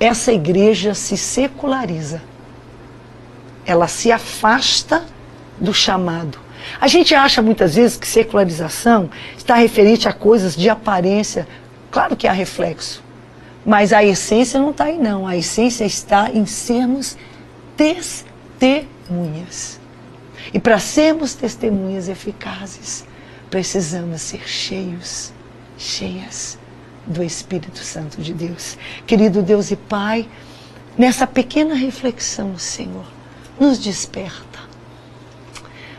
[0.00, 2.22] essa igreja se seculariza.
[3.66, 5.04] Ela se afasta
[5.60, 6.38] do chamado.
[6.80, 11.46] A gente acha muitas vezes que secularização está referente a coisas de aparência.
[11.90, 13.02] Claro que há reflexo.
[13.64, 15.26] Mas a essência não está aí, não.
[15.26, 17.16] A essência está em sermos
[17.76, 19.78] testemunhas.
[20.52, 23.04] E para sermos testemunhas eficazes,
[23.50, 25.32] precisamos ser cheios,
[25.76, 26.58] cheias
[27.06, 28.76] do Espírito Santo de Deus.
[29.06, 30.28] Querido Deus e Pai,
[30.96, 33.06] nessa pequena reflexão, Senhor,
[33.58, 34.58] nos desperta.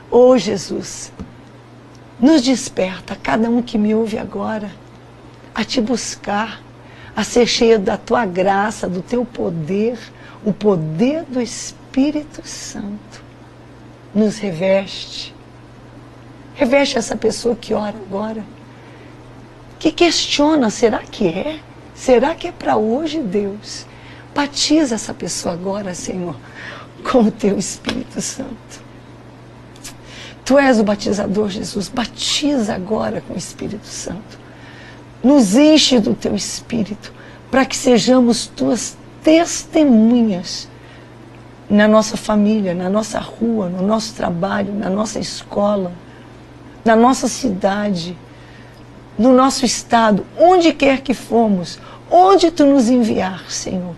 [0.10, 1.14] Oh Jesus,
[2.20, 4.70] nos desperta, cada um que me ouve agora,
[5.56, 6.62] a te buscar,
[7.16, 9.98] a ser cheio da tua graça, do teu poder,
[10.44, 13.24] o poder do Espírito Santo.
[14.14, 15.34] Nos reveste.
[16.56, 18.44] Reveste essa pessoa que ora agora
[19.82, 21.60] que questiona: será que é?
[21.96, 23.86] Será que é para hoje, Deus?
[24.34, 26.36] Batiza essa pessoa agora, Senhor,
[27.12, 28.82] com o teu Espírito Santo.
[30.46, 31.90] Tu és o batizador, Jesus.
[31.90, 34.40] Batiza agora com o Espírito Santo.
[35.24, 37.14] Nos enche do teu Espírito,
[37.50, 40.68] para que sejamos tuas testemunhas
[41.70, 45.92] na nossa família, na nossa rua, no nosso trabalho, na nossa escola,
[46.84, 48.18] na nossa cidade
[49.22, 53.96] no nosso estado, onde quer que fomos, onde tu nos enviar, Senhor,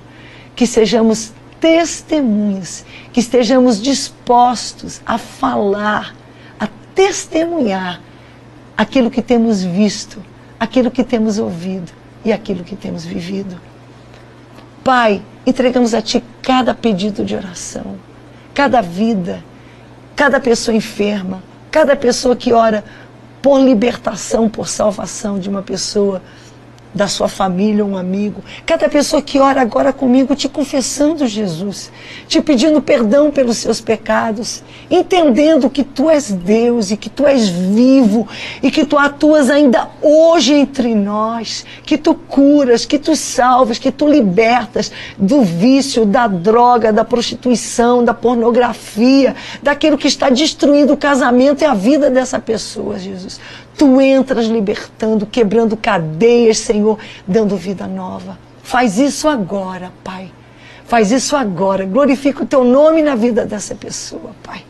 [0.55, 6.13] que sejamos testemunhas, que estejamos dispostos a falar,
[6.59, 8.01] a testemunhar
[8.77, 10.21] aquilo que temos visto,
[10.63, 11.91] aquilo que temos ouvido
[12.23, 13.59] e aquilo que temos vivido.
[14.83, 17.97] Pai, entregamos a Ti cada pedido de oração,
[18.53, 19.43] cada vida,
[20.15, 22.83] cada pessoa enferma, cada pessoa que ora
[23.41, 26.21] por libertação, por salvação de uma pessoa
[26.93, 28.43] da sua família, um amigo.
[28.65, 31.91] Cada pessoa que ora agora comigo, te confessando Jesus,
[32.27, 37.49] te pedindo perdão pelos seus pecados, entendendo que tu és Deus e que tu és
[37.49, 38.27] vivo
[38.61, 43.91] e que tu atuas ainda hoje entre nós, que tu curas, que tu salvas, que
[43.91, 50.97] tu libertas do vício, da droga, da prostituição, da pornografia, daquilo que está destruindo o
[50.97, 53.39] casamento e a vida dessa pessoa, Jesus.
[53.77, 56.97] Tu entras libertando, quebrando cadeias, Senhor,
[57.27, 58.37] dando vida nova.
[58.63, 60.31] Faz isso agora, Pai.
[60.85, 61.85] Faz isso agora.
[61.85, 64.63] Glorifica o teu nome na vida dessa pessoa, Pai.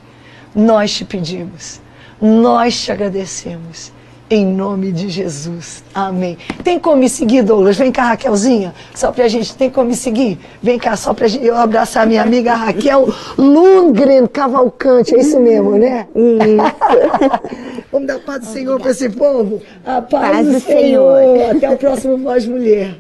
[0.56, 1.80] Nós te pedimos,
[2.20, 3.93] nós te agradecemos.
[4.34, 5.84] Em nome de Jesus.
[5.94, 6.40] Amém.
[6.64, 7.78] Tem como me seguir, Douglas?
[7.78, 8.74] Vem cá, Raquelzinha.
[8.96, 9.56] Só pra gente.
[9.56, 10.40] Tem como me seguir?
[10.60, 15.14] Vem cá, só pra gente, eu abraçar minha amiga Raquel Lundgren Cavalcante.
[15.14, 16.08] É isso mesmo, né?
[16.16, 17.78] Isso.
[17.92, 19.62] Vamos dar paz do Senhor para esse povo?
[19.86, 21.20] A paz, paz do Senhor.
[21.20, 21.56] Senhor.
[21.56, 22.96] Até o próximo Voz Mulher.